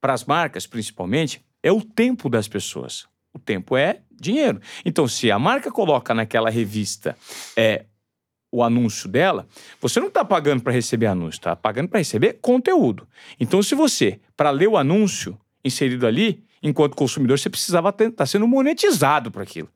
[0.00, 3.06] para as marcas, principalmente, é o tempo das pessoas.
[3.34, 4.60] O tempo é dinheiro.
[4.84, 7.16] Então, se a marca coloca naquela revista
[7.56, 7.84] é,
[8.52, 9.46] o anúncio dela,
[9.80, 13.06] você não está pagando para receber anúncio, está pagando para receber conteúdo.
[13.38, 18.26] Então, se você, para ler o anúncio inserido ali, enquanto consumidor, você precisava estar tá
[18.26, 19.68] sendo monetizado para aquilo.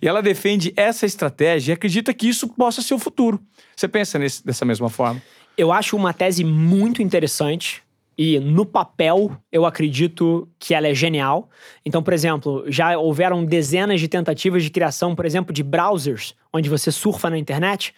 [0.00, 3.40] E ela defende essa estratégia e acredita que isso possa ser o futuro.
[3.76, 5.22] Você pensa nesse- dessa mesma forma?
[5.56, 7.82] Eu acho uma tese muito interessante
[8.16, 11.48] e no papel eu acredito que ela é genial.
[11.84, 16.68] Então, por exemplo, já houveram dezenas de tentativas de criação, por exemplo, de browsers, onde
[16.68, 17.94] você surfa na internet,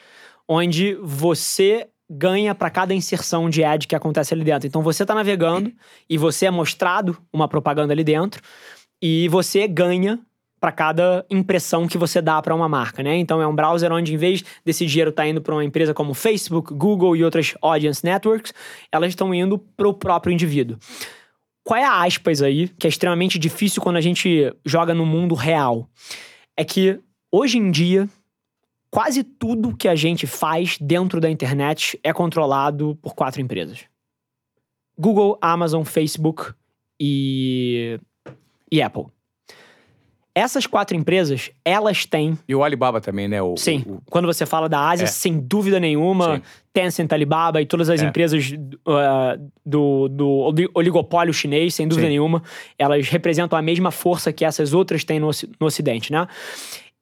[0.46, 4.66] onde você ganha para cada inserção de ad que acontece ali dentro.
[4.66, 5.72] Então, você está navegando
[6.08, 8.42] e você é mostrado uma propaganda ali dentro
[9.00, 10.20] e você ganha
[10.62, 13.16] para cada impressão que você dá para uma marca, né?
[13.16, 16.14] Então é um browser onde em vez desse dinheiro estar indo para uma empresa como
[16.14, 18.54] Facebook, Google e outras audience networks,
[18.92, 20.78] elas estão indo para o próprio indivíduo.
[21.64, 25.34] Qual é a aspas aí, que é extremamente difícil quando a gente joga no mundo
[25.34, 25.90] real?
[26.56, 27.00] É que
[27.32, 28.08] hoje em dia
[28.88, 33.80] quase tudo que a gente faz dentro da internet é controlado por quatro empresas:
[34.96, 36.54] Google, Amazon, Facebook
[37.00, 37.98] e,
[38.70, 39.06] e Apple.
[40.35, 43.43] Essas quatro empresas, elas têm E o Alibaba também, né?
[43.43, 43.85] O, Sim.
[43.87, 45.07] o- Quando você fala da Ásia, É.
[45.07, 46.43] sem dúvida nenhuma, Sim.
[46.72, 48.07] Tencent, Alibaba e todas as É.
[48.07, 52.12] empresas uh, do, do oli- oligopólio chinês, sem dúvida Sim.
[52.12, 52.43] nenhuma,
[52.78, 55.28] elas representam a mesma força que essas outras têm no,
[55.61, 56.26] no Ocidente, né?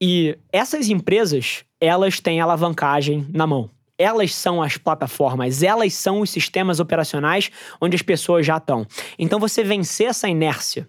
[0.03, 3.71] E essas empresas, elas têm alavancagem na mão.
[3.99, 7.51] Elas são as plataformas, elas são os sistemas operacionais
[7.81, 8.87] onde as pessoas já estão.
[9.19, 10.89] Então, você vencer essa inércia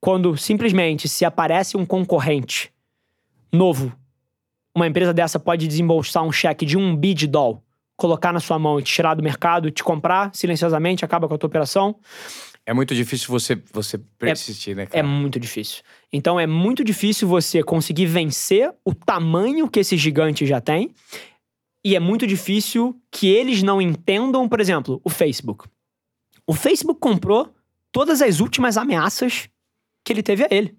[0.00, 2.72] quando simplesmente se aparece um concorrente
[3.52, 3.92] novo
[4.76, 7.60] uma empresa dessa pode desembolsar um cheque de um bi de dólar,
[7.96, 11.38] colocar na sua mão e te tirar do mercado, te comprar silenciosamente, acaba com a
[11.38, 11.96] tua operação,
[12.66, 15.06] É muito difícil você, você persistir, né, é cara?
[15.06, 15.82] muito difícil.
[16.12, 20.90] Então é muito difícil você conseguir vencer o tamanho que esse gigante já tem.
[21.82, 25.68] E é muito difícil que eles não entendam, por exemplo, o Facebook.
[26.44, 27.54] O Facebook comprou
[27.92, 29.48] todas as últimas ameaças
[30.06, 30.74] que ele teve a ele.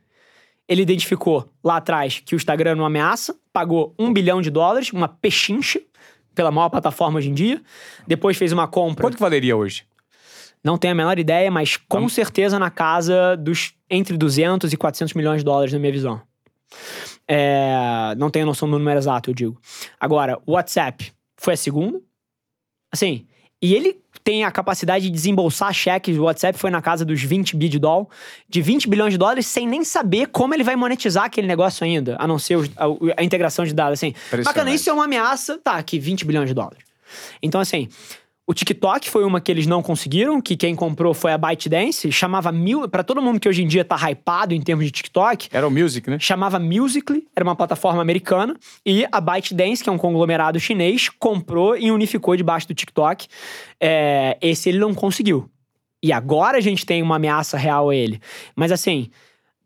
[0.68, 5.08] Ele identificou lá atrás que o Instagram não ameaça, pagou um bilhão de dólares, uma
[5.08, 5.82] pechincha,
[6.34, 7.62] pela maior plataforma hoje em dia.
[8.08, 9.02] Depois fez uma compra.
[9.04, 9.86] Quanto que valeria hoje?
[10.64, 14.78] Não tenho a menor ideia, mas com Vamos- certeza na casa dos entre 200 e
[14.78, 16.22] 400 milhões de dólares, na minha visão.
[17.28, 19.62] É, não tenho noção do número exato, eu digo.
[20.00, 22.00] Agora, o WhatsApp foi a segunda.
[22.92, 23.26] Assim,
[23.62, 26.18] e ele tem a capacidade de desembolsar cheques.
[26.18, 28.08] O WhatsApp foi na casa dos 20 bi de dólar,
[28.50, 32.18] de 20 bilhões de dólares, sem nem saber como ele vai monetizar aquele negócio ainda,
[32.20, 33.94] a não ser os, a, a, integração de dados.
[33.94, 34.14] Assim,
[34.44, 35.58] bacana, isso é uma ameaça.
[35.64, 36.84] Tá, aqui, 20 bilhões de dólares.
[37.42, 37.88] Então, assim,
[38.50, 42.50] o TikTok foi uma que eles não conseguiram, que quem comprou foi a ByteDance, chamava
[42.50, 45.50] Mil, para todo mundo que hoje em dia tá hypado em termos de TikTok.
[45.52, 46.18] Era o Music, né?
[46.18, 51.76] Chamava Musical.ly, era uma plataforma americana, e a ByteDance, que é um conglomerado chinês, comprou
[51.76, 53.28] e unificou debaixo do TikTok.
[53.82, 55.50] É, esse ele não conseguiu.
[56.02, 58.22] E agora a gente tem uma ameaça real a ele.
[58.56, 59.10] Mas assim,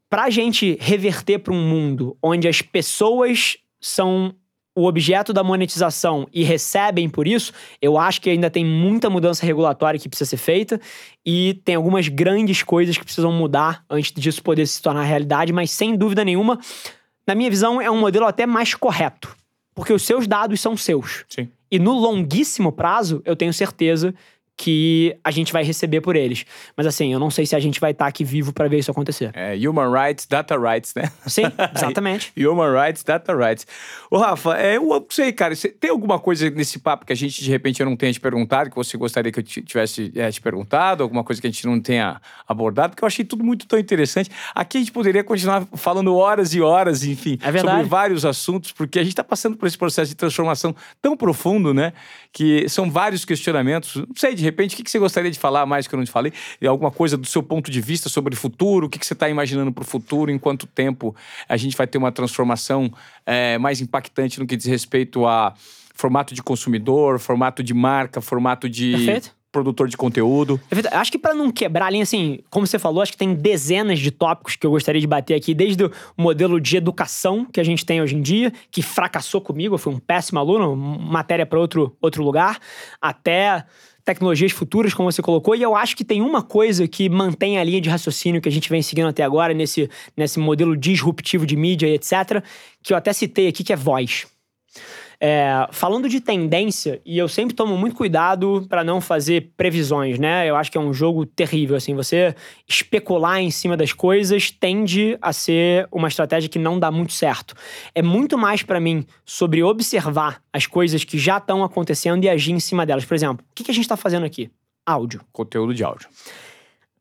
[0.10, 4.34] pra gente reverter para um mundo onde as pessoas são
[4.76, 7.52] o objeto da monetização e recebem por isso,
[7.82, 10.80] eu acho que ainda tem muita mudança regulatória que precisa ser feita
[11.26, 15.72] e tem algumas grandes coisas que precisam mudar antes disso poder se tornar realidade, mas
[15.72, 16.58] sem dúvida nenhuma,
[17.28, 19.36] na minha visão, é um modelo até mais correto,
[19.76, 21.26] porque os seus dados são seus.
[21.30, 21.50] Sim.
[21.70, 24.14] E no longuíssimo prazo, eu tenho certeza
[24.62, 26.46] que a gente vai receber por eles.
[26.78, 28.78] Mas assim, eu não sei se a gente vai estar tá aqui vivo para ver
[28.78, 29.32] isso acontecer.
[29.34, 31.12] É, human rights, data rights, né?
[31.26, 31.46] Sim,
[31.76, 32.32] exatamente.
[32.38, 33.66] human rights, data rights.
[34.12, 37.44] Ô, Rafa, é, eu não sei, cara, tem alguma coisa nesse papo que a gente,
[37.44, 40.40] de repente, eu não tenha te perguntado, que você gostaria que eu tivesse é, te
[40.40, 43.80] perguntado, alguma coisa que a gente não tenha abordado, porque eu achei tudo muito tão
[43.80, 44.30] interessante.
[44.54, 49.00] Aqui a gente poderia continuar falando horas e horas, enfim, é sobre vários assuntos, porque
[49.00, 51.94] a gente está passando por esse processo de transformação tão profundo, né?
[52.32, 53.96] Que são vários questionamentos.
[53.96, 56.12] Não sei, de repente, o que você gostaria de falar mais que eu não te
[56.12, 56.32] falei?
[56.68, 58.88] Alguma coisa do seu ponto de vista sobre o futuro?
[58.88, 60.32] O que você está imaginando para o futuro?
[60.32, 61.16] Em quanto tempo
[61.48, 62.92] a gente vai ter uma transformação
[63.26, 65.54] é, mais impactante no que diz respeito a
[65.94, 68.92] formato de consumidor, formato de marca, formato de.
[68.92, 70.60] Perfeito produtor de conteúdo.
[70.92, 74.00] Acho que para não quebrar a linha, assim, como você falou, acho que tem dezenas
[74.00, 77.64] de tópicos que eu gostaria de bater aqui, desde o modelo de educação que a
[77.64, 81.60] gente tem hoje em dia, que fracassou comigo, eu fui um péssimo aluno, matéria para
[81.60, 82.60] outro, outro lugar,
[83.02, 83.66] até
[84.04, 87.64] tecnologias futuras, como você colocou, e eu acho que tem uma coisa que mantém a
[87.64, 91.56] linha de raciocínio que a gente vem seguindo até agora, nesse, nesse modelo disruptivo de
[91.56, 92.44] mídia e etc.,
[92.82, 94.26] que eu até citei aqui, que é voz.
[95.24, 100.50] É, falando de tendência, e eu sempre tomo muito cuidado para não fazer previsões, né?
[100.50, 101.94] Eu acho que é um jogo terrível, assim.
[101.94, 102.34] Você
[102.68, 107.54] especular em cima das coisas tende a ser uma estratégia que não dá muito certo.
[107.94, 112.54] É muito mais para mim sobre observar as coisas que já estão acontecendo e agir
[112.54, 113.06] em cima delas.
[113.06, 114.50] Por exemplo, o que, que a gente está fazendo aqui?
[114.84, 115.22] Áudio.
[115.32, 116.10] Conteúdo de áudio.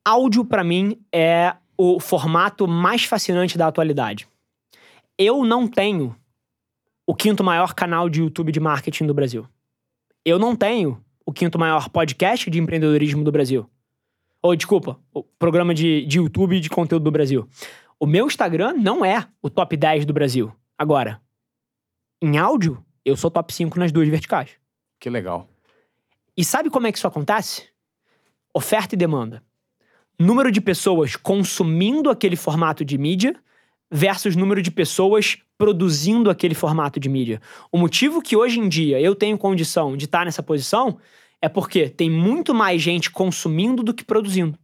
[0.05, 4.29] Áudio, para mim, é o formato mais fascinante da atualidade.
[5.17, 6.15] Eu não tenho
[7.11, 9.45] o quinto maior canal de YouTube de marketing do Brasil.
[10.25, 13.69] Eu não tenho o quinto maior podcast de empreendedorismo do Brasil.
[14.41, 17.49] Ou, desculpa, o programa de, de YouTube de conteúdo do Brasil.
[17.99, 20.55] O meu Instagram não é o top 10 do Brasil.
[20.79, 21.21] Agora,
[22.23, 24.51] em áudio, eu sou top 5 nas duas verticais.
[25.01, 25.49] Que legal.
[26.37, 27.71] E sabe como é que isso acontece?
[28.55, 29.43] Oferta e demanda.
[30.17, 33.35] Número de pessoas consumindo aquele formato de mídia
[33.91, 37.41] versus número de pessoas produzindo aquele formato de mídia.
[37.71, 40.99] O motivo que hoje em dia eu tenho condição de estar nessa posição
[41.43, 44.59] é porque tem muito mais gente consumindo do que produzindo.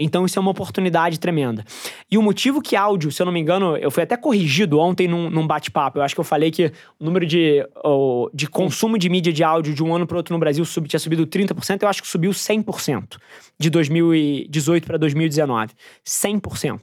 [0.00, 1.62] Então isso é uma oportunidade tremenda.
[2.10, 5.06] E o motivo que áudio, se eu não me engano, eu fui até corrigido ontem
[5.06, 5.98] num, num bate-papo.
[5.98, 9.44] Eu acho que eu falei que o número de, oh, de consumo de mídia de
[9.44, 12.08] áudio de um ano para outro no Brasil sub, tinha subido 30%, eu acho que
[12.08, 13.18] subiu 100%
[13.58, 15.74] de 2018 para 2019.
[16.04, 16.80] 100%.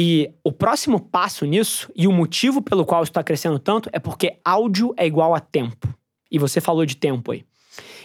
[0.00, 4.38] E o próximo passo nisso, e o motivo pelo qual está crescendo tanto, é porque
[4.44, 5.92] áudio é igual a tempo.
[6.30, 7.44] E você falou de tempo aí.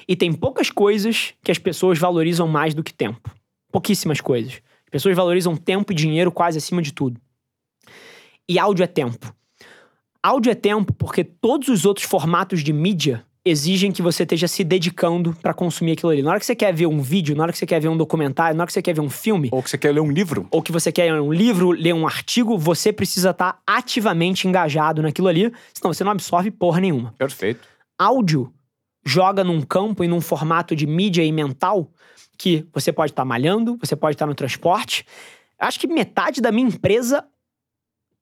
[0.08, 3.30] E tem poucas coisas que as pessoas valorizam mais do que tempo.
[3.72, 4.54] Pouquíssimas coisas.
[4.54, 7.22] As pessoas valorizam tempo e dinheiro quase acima de tudo.
[8.50, 9.32] E áudio é tempo.
[10.24, 14.64] Áudio é tempo porque todos os outros formatos de mídia exigem que você esteja se
[14.64, 16.22] dedicando para consumir aquilo ali.
[16.22, 17.98] Na hora que você quer ver um vídeo, na hora que você quer ver um
[17.98, 19.50] documentário, na hora que você quer ver um filme.
[19.52, 20.48] Ou que você quer ler um livro.
[20.50, 24.48] Ou que você quer ler um livro, ler um artigo, você precisa estar tá ativamente
[24.48, 27.14] engajado naquilo ali, senão você não absorve porra nenhuma.
[27.18, 27.68] Perfeito.
[27.98, 28.54] Áudio
[29.06, 31.92] joga num campo e num formato de mídia e mental
[32.38, 35.06] que você pode estar tá malhando, você pode estar tá no transporte.
[35.60, 37.26] Acho que metade da minha empresa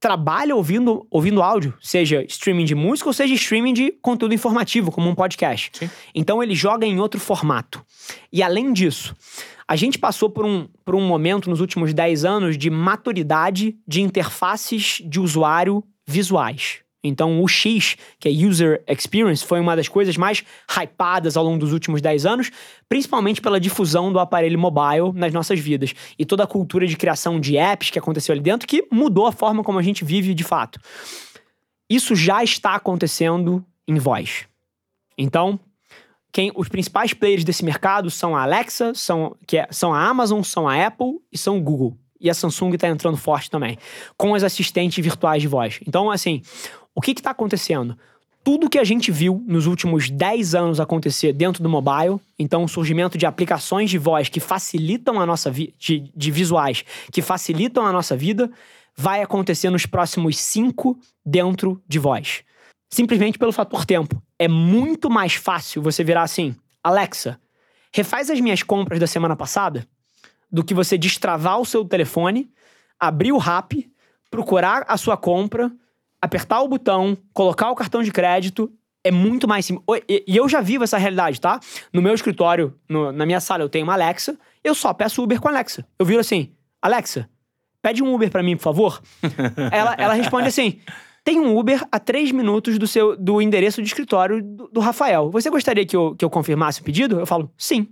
[0.01, 5.07] trabalha ouvindo, ouvindo áudio, seja streaming de música ou seja streaming de conteúdo informativo, como
[5.07, 5.69] um podcast.
[5.73, 5.89] Sim.
[6.13, 7.85] Então ele joga em outro formato.
[8.33, 9.15] E além disso,
[9.67, 14.01] a gente passou por um, por um momento nos últimos 10 anos de maturidade de
[14.01, 16.79] interfaces de usuário visuais.
[17.03, 21.57] Então, o X, que é User Experience, foi uma das coisas mais hypadas ao longo
[21.57, 22.51] dos últimos 10 anos,
[22.87, 25.93] principalmente pela difusão do aparelho mobile nas nossas vidas.
[26.17, 29.31] E toda a cultura de criação de apps que aconteceu ali dentro, que mudou a
[29.31, 30.79] forma como a gente vive de fato.
[31.89, 34.45] Isso já está acontecendo em voz.
[35.17, 35.59] Então,
[36.31, 40.41] quem os principais players desse mercado são a Alexa, são, que é, são a Amazon,
[40.43, 41.97] são a Apple e são o Google.
[42.19, 43.77] E a Samsung está entrando forte também,
[44.15, 45.79] com as assistentes virtuais de voz.
[45.85, 46.41] Então, assim,
[46.93, 47.97] o que está acontecendo?
[48.43, 52.67] Tudo que a gente viu nos últimos 10 anos acontecer dentro do mobile, então o
[52.67, 57.85] surgimento de aplicações de voz que facilitam a nossa vida, de, de visuais que facilitam
[57.85, 58.51] a nossa vida,
[58.95, 62.43] vai acontecer nos próximos 5 dentro de voz.
[62.89, 64.21] Simplesmente pelo fator tempo.
[64.39, 67.39] É muito mais fácil você virar assim: Alexa,
[67.93, 69.87] refaz as minhas compras da semana passada,
[70.51, 72.51] do que você destravar o seu telefone,
[72.99, 73.73] abrir o RAP,
[74.31, 75.71] procurar a sua compra,
[76.21, 78.71] apertar o botão, colocar o cartão de crédito.
[79.03, 79.83] É muito mais simples.
[80.07, 81.59] E eu já vivo essa realidade, tá?
[81.91, 85.41] No meu escritório, no, na minha sala, eu tenho uma Alexa, eu só peço Uber
[85.41, 85.85] com a Alexa.
[85.97, 87.27] Eu viro assim: Alexa,
[87.81, 89.01] pede um Uber para mim, por favor.
[89.71, 90.79] ela, ela responde assim:
[91.23, 95.29] tem um Uber a três minutos do seu do endereço de escritório do, do, Rafael.
[95.31, 97.19] Você gostaria que eu, que eu confirmasse o pedido?
[97.19, 97.87] Eu falo, sim.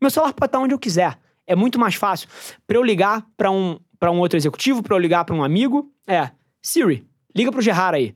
[0.00, 1.18] Meu celular pode estar onde eu quiser.
[1.46, 2.28] É muito mais fácil.
[2.66, 5.92] Para eu ligar para um, pra um outro executivo, para eu ligar para um amigo,
[6.06, 6.30] é
[6.62, 8.14] Siri, liga pro Gerard aí.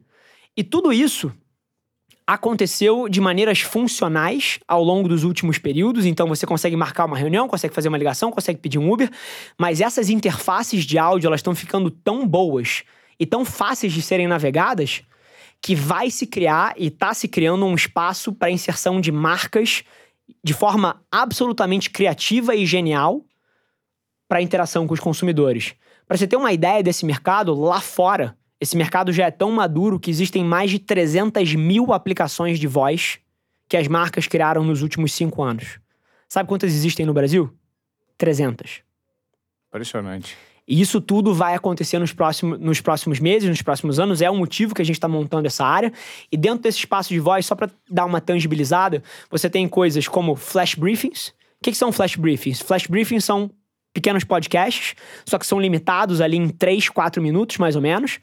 [0.57, 1.33] E tudo isso
[2.27, 7.47] aconteceu de maneiras funcionais ao longo dos últimos períodos, então você consegue marcar uma reunião,
[7.47, 9.11] consegue fazer uma ligação, consegue pedir um Uber,
[9.59, 12.83] mas essas interfaces de áudio elas estão ficando tão boas
[13.21, 15.03] e tão fáceis de serem navegadas
[15.61, 19.83] que vai se criar e está se criando um espaço para inserção de marcas
[20.43, 23.25] de forma absolutamente criativa e genial
[24.29, 25.75] para interação com os consumidores.
[26.07, 30.01] Para você ter uma ideia desse mercado, lá fora, esse mercado já é tão maduro
[30.01, 33.19] que existem mais de 300 mil aplicações de voz
[33.69, 35.79] que as marcas criaram nos últimos cinco anos.
[36.27, 37.53] Sabe quantas existem no Brasil?
[38.17, 38.81] 300.
[39.69, 40.35] Impressionante.
[40.67, 44.23] E isso tudo vai acontecer nos próximos, nos próximos meses, nos próximos anos.
[44.23, 45.93] É o motivo que a gente está montando essa área.
[46.33, 50.35] E dentro desse espaço de voz, só para dar uma tangibilizada, você tem coisas como
[50.37, 51.29] flash briefings.
[51.61, 52.62] O que, que são flash briefings?
[52.62, 53.51] Flash briefings são
[53.95, 58.18] pequenos podcasts, só que são limitados ali em 3, 4 minutos, mais ou menos.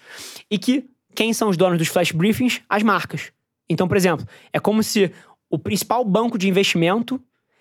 [0.51, 2.61] E que quem são os donos dos flash briefings?
[2.69, 3.32] As marcas.
[3.69, 5.11] Então, por exemplo, é como se
[5.49, 7.19] o principal banco de investimento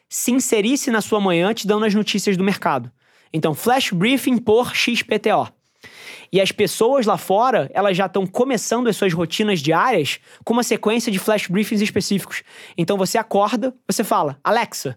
[0.09, 2.91] se inserisse na sua manhã te dando as notícias do mercado.
[3.33, 5.53] Então, flash briefing por XPTO.
[6.33, 10.63] E as pessoas lá fora, elas já estão começando as suas rotinas diárias com uma
[10.63, 12.43] sequência de flash briefings específicos.
[12.77, 14.97] Então você acorda, você fala: "Alexa,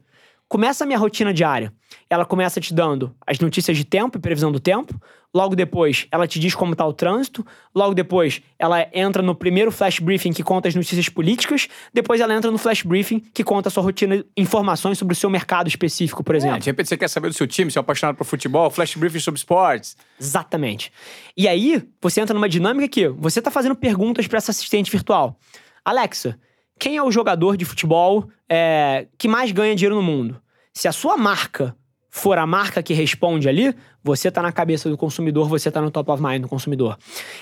[0.53, 1.73] começa a minha rotina diária".
[2.07, 4.93] Ela começa te dando as notícias de tempo e previsão do tempo,
[5.35, 7.43] Logo depois, ela te diz como está o trânsito.
[7.73, 11.67] Logo depois, ela entra no primeiro flash briefing que conta as notícias políticas.
[11.91, 15.31] Depois, ela entra no flash briefing que conta a sua rotina, informações sobre o seu
[15.31, 16.57] mercado específico, por é, exemplo.
[16.57, 18.95] É, de repente, você quer saber do seu time, se é apaixonado por futebol, flash
[18.95, 19.97] briefing sobre esportes.
[20.21, 20.91] Exatamente.
[21.35, 25.39] E aí, você entra numa dinâmica que você está fazendo perguntas para essa assistente virtual.
[25.83, 26.37] Alexa,
[26.79, 30.42] quem é o jogador de futebol é, que mais ganha dinheiro no mundo?
[30.73, 31.75] Se a sua marca
[32.09, 35.89] for a marca que responde ali, você está na cabeça do consumidor, você está no
[35.89, 36.97] top of mind do consumidor.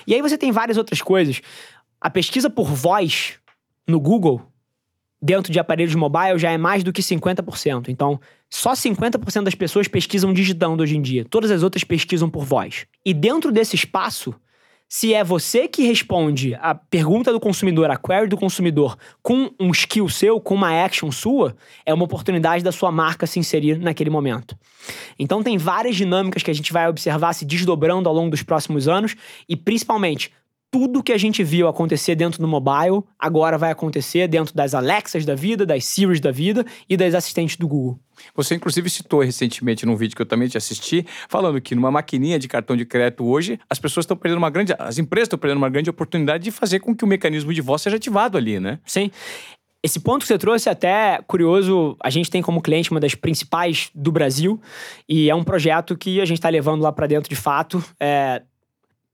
[0.06, 1.40] E aí você tem várias outras coisas.
[2.00, 3.38] A pesquisa por voz
[3.86, 4.42] no Google,
[5.20, 7.88] dentro de aparelhos mobile, já é mais do que 50%.
[7.88, 8.20] Então,
[8.50, 11.24] só 50% das pessoas pesquisam digitando hoje em dia.
[11.24, 12.86] Todas as outras pesquisam por voz.
[13.04, 14.34] E dentro desse espaço,
[14.94, 19.70] se é você que responde a pergunta do consumidor, a query do consumidor, com um
[19.70, 24.10] skill seu, com uma action sua, é uma oportunidade da sua marca se inserir naquele
[24.10, 24.54] momento.
[25.18, 28.86] Então, tem várias dinâmicas que a gente vai observar se desdobrando ao longo dos próximos
[28.86, 29.16] anos
[29.48, 30.30] e, principalmente,
[30.72, 35.26] tudo que a gente viu acontecer dentro do mobile agora vai acontecer dentro das Alexas
[35.26, 38.00] da vida, das Siris da vida e das assistentes do Google.
[38.34, 42.38] Você, inclusive, citou recentemente num vídeo que eu também te assisti, falando que numa maquininha
[42.38, 44.74] de cartão de crédito hoje, as pessoas estão perdendo uma grande.
[44.78, 47.82] As empresas estão perdendo uma grande oportunidade de fazer com que o mecanismo de voz
[47.82, 48.78] seja ativado ali, né?
[48.86, 49.10] Sim.
[49.82, 51.96] Esse ponto que você trouxe é até curioso.
[52.00, 54.58] A gente tem como cliente uma das principais do Brasil
[55.06, 57.84] e é um projeto que a gente está levando lá para dentro de fato.
[58.00, 58.42] É,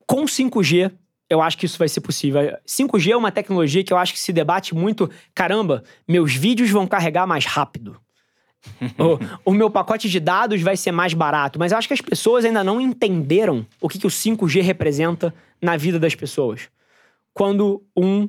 [0.06, 0.92] com 5G,
[1.30, 2.56] eu acho que isso vai ser possível.
[2.66, 5.10] 5G é uma tecnologia que eu acho que se debate muito.
[5.34, 8.00] Caramba, meus vídeos vão carregar mais rápido.
[8.98, 11.58] o, o, meu pacote de dados vai ser mais barato.
[11.58, 15.34] Mas eu acho que as pessoas ainda não entenderam o que, que o 5G representa
[15.60, 16.68] na vida das pessoas.
[17.32, 18.28] Quando um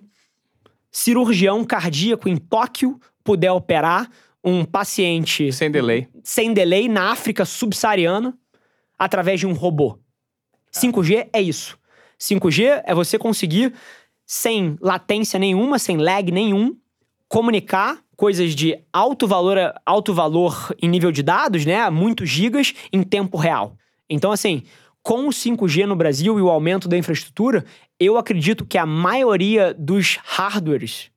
[0.92, 4.10] cirurgião cardíaco em Tóquio puder operar
[4.44, 5.52] um paciente.
[5.52, 6.08] Sem delay.
[6.24, 8.38] Sem delay na África subsaariana
[8.98, 9.98] através de um robô.
[10.74, 11.79] 5G é isso.
[12.20, 13.74] 5G é você conseguir,
[14.26, 16.76] sem latência nenhuma, sem lag nenhum,
[17.28, 21.90] comunicar coisas de alto valor, alto valor em nível de dados, né?
[21.90, 23.78] Muitos gigas em tempo real.
[24.10, 24.64] Então, assim,
[25.02, 27.64] com o 5G no Brasil e o aumento da infraestrutura,
[28.00, 31.10] eu acredito que a maioria dos hardwares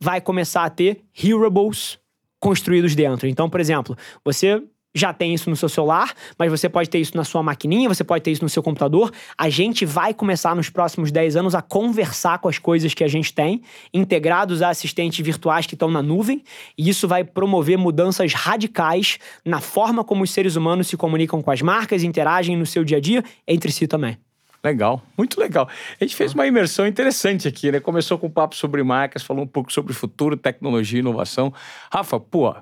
[0.00, 1.98] vai começar a ter hearables
[2.40, 3.28] construídos dentro.
[3.28, 4.62] Então, por exemplo, você
[4.94, 8.02] já tem isso no seu celular, mas você pode ter isso na sua maquininha, você
[8.02, 9.12] pode ter isso no seu computador.
[9.36, 13.08] A gente vai começar nos próximos 10 anos a conversar com as coisas que a
[13.08, 13.62] gente tem,
[13.92, 16.42] integrados a assistentes virtuais que estão na nuvem,
[16.76, 21.50] e isso vai promover mudanças radicais na forma como os seres humanos se comunicam com
[21.50, 24.18] as marcas, interagem no seu dia a dia, entre si também.
[24.62, 25.68] Legal, muito legal.
[26.00, 27.78] A gente fez uma imersão interessante aqui, né?
[27.78, 31.54] Começou com um papo sobre marcas, falou um pouco sobre futuro, tecnologia, inovação.
[31.92, 32.52] Rafa, pô,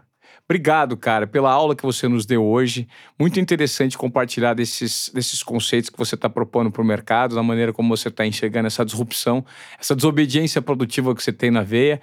[0.48, 2.86] Obrigado, cara, pela aula que você nos deu hoje.
[3.18, 7.72] Muito interessante compartilhar desses, desses conceitos que você está propondo para o mercado, da maneira
[7.72, 9.44] como você está enxergando essa disrupção,
[9.78, 12.00] essa desobediência produtiva que você tem na veia.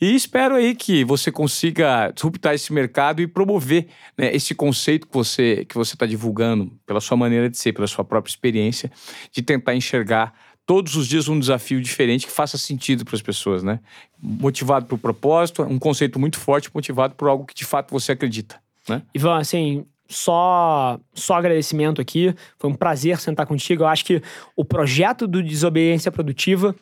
[0.00, 5.12] E espero aí que você consiga disruptar esse mercado e promover né, esse conceito que
[5.12, 8.90] você que você está divulgando pela sua maneira de ser, pela sua própria experiência,
[9.30, 10.32] de tentar enxergar
[10.70, 13.80] todos os dias um desafio diferente que faça sentido para as pessoas, né?
[14.22, 18.62] Motivado por propósito, um conceito muito forte, motivado por algo que de fato você acredita,
[18.88, 19.02] né?
[19.12, 22.32] Ivan, assim, só só agradecimento aqui.
[22.56, 23.82] Foi um prazer sentar contigo.
[23.82, 24.22] Eu acho que
[24.54, 26.72] o projeto do Desobediência Produtiva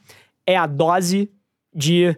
[0.47, 1.31] é a dose
[1.75, 2.15] de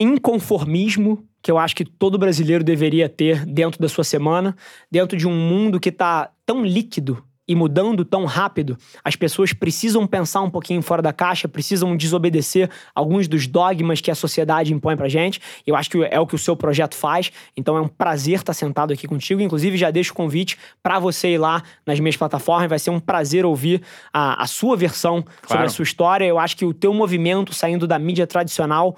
[0.00, 4.56] inconformismo que eu acho que todo brasileiro deveria ter dentro da sua semana,
[4.90, 10.06] dentro de um mundo que está tão líquido e mudando tão rápido, as pessoas precisam
[10.06, 14.96] pensar um pouquinho fora da caixa, precisam desobedecer alguns dos dogmas que a sociedade impõe
[14.96, 15.38] pra gente.
[15.66, 18.54] Eu acho que é o que o seu projeto faz, então é um prazer estar
[18.54, 19.42] sentado aqui contigo.
[19.42, 22.98] Inclusive, já deixo o convite para você ir lá nas minhas plataformas, vai ser um
[22.98, 25.46] prazer ouvir a, a sua versão claro.
[25.46, 26.24] sobre a sua história.
[26.24, 28.96] Eu acho que o teu movimento saindo da mídia tradicional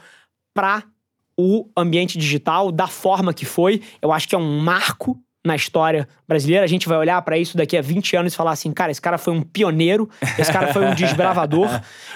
[0.54, 0.84] para
[1.36, 6.08] o ambiente digital da forma que foi, eu acho que é um marco na história
[6.26, 6.64] brasileira.
[6.64, 9.00] A gente vai olhar para isso daqui a 20 anos e falar assim: cara, esse
[9.00, 11.68] cara foi um pioneiro, esse cara foi um desbravador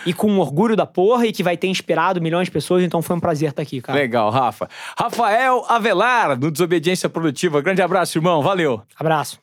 [0.06, 2.82] e com um orgulho da porra e que vai ter inspirado milhões de pessoas.
[2.82, 3.98] Então foi um prazer estar aqui, cara.
[3.98, 4.68] Legal, Rafa.
[4.98, 7.60] Rafael Avelar, do Desobediência Produtiva.
[7.60, 8.42] Grande abraço, irmão.
[8.42, 8.82] Valeu.
[8.98, 9.38] Abraço.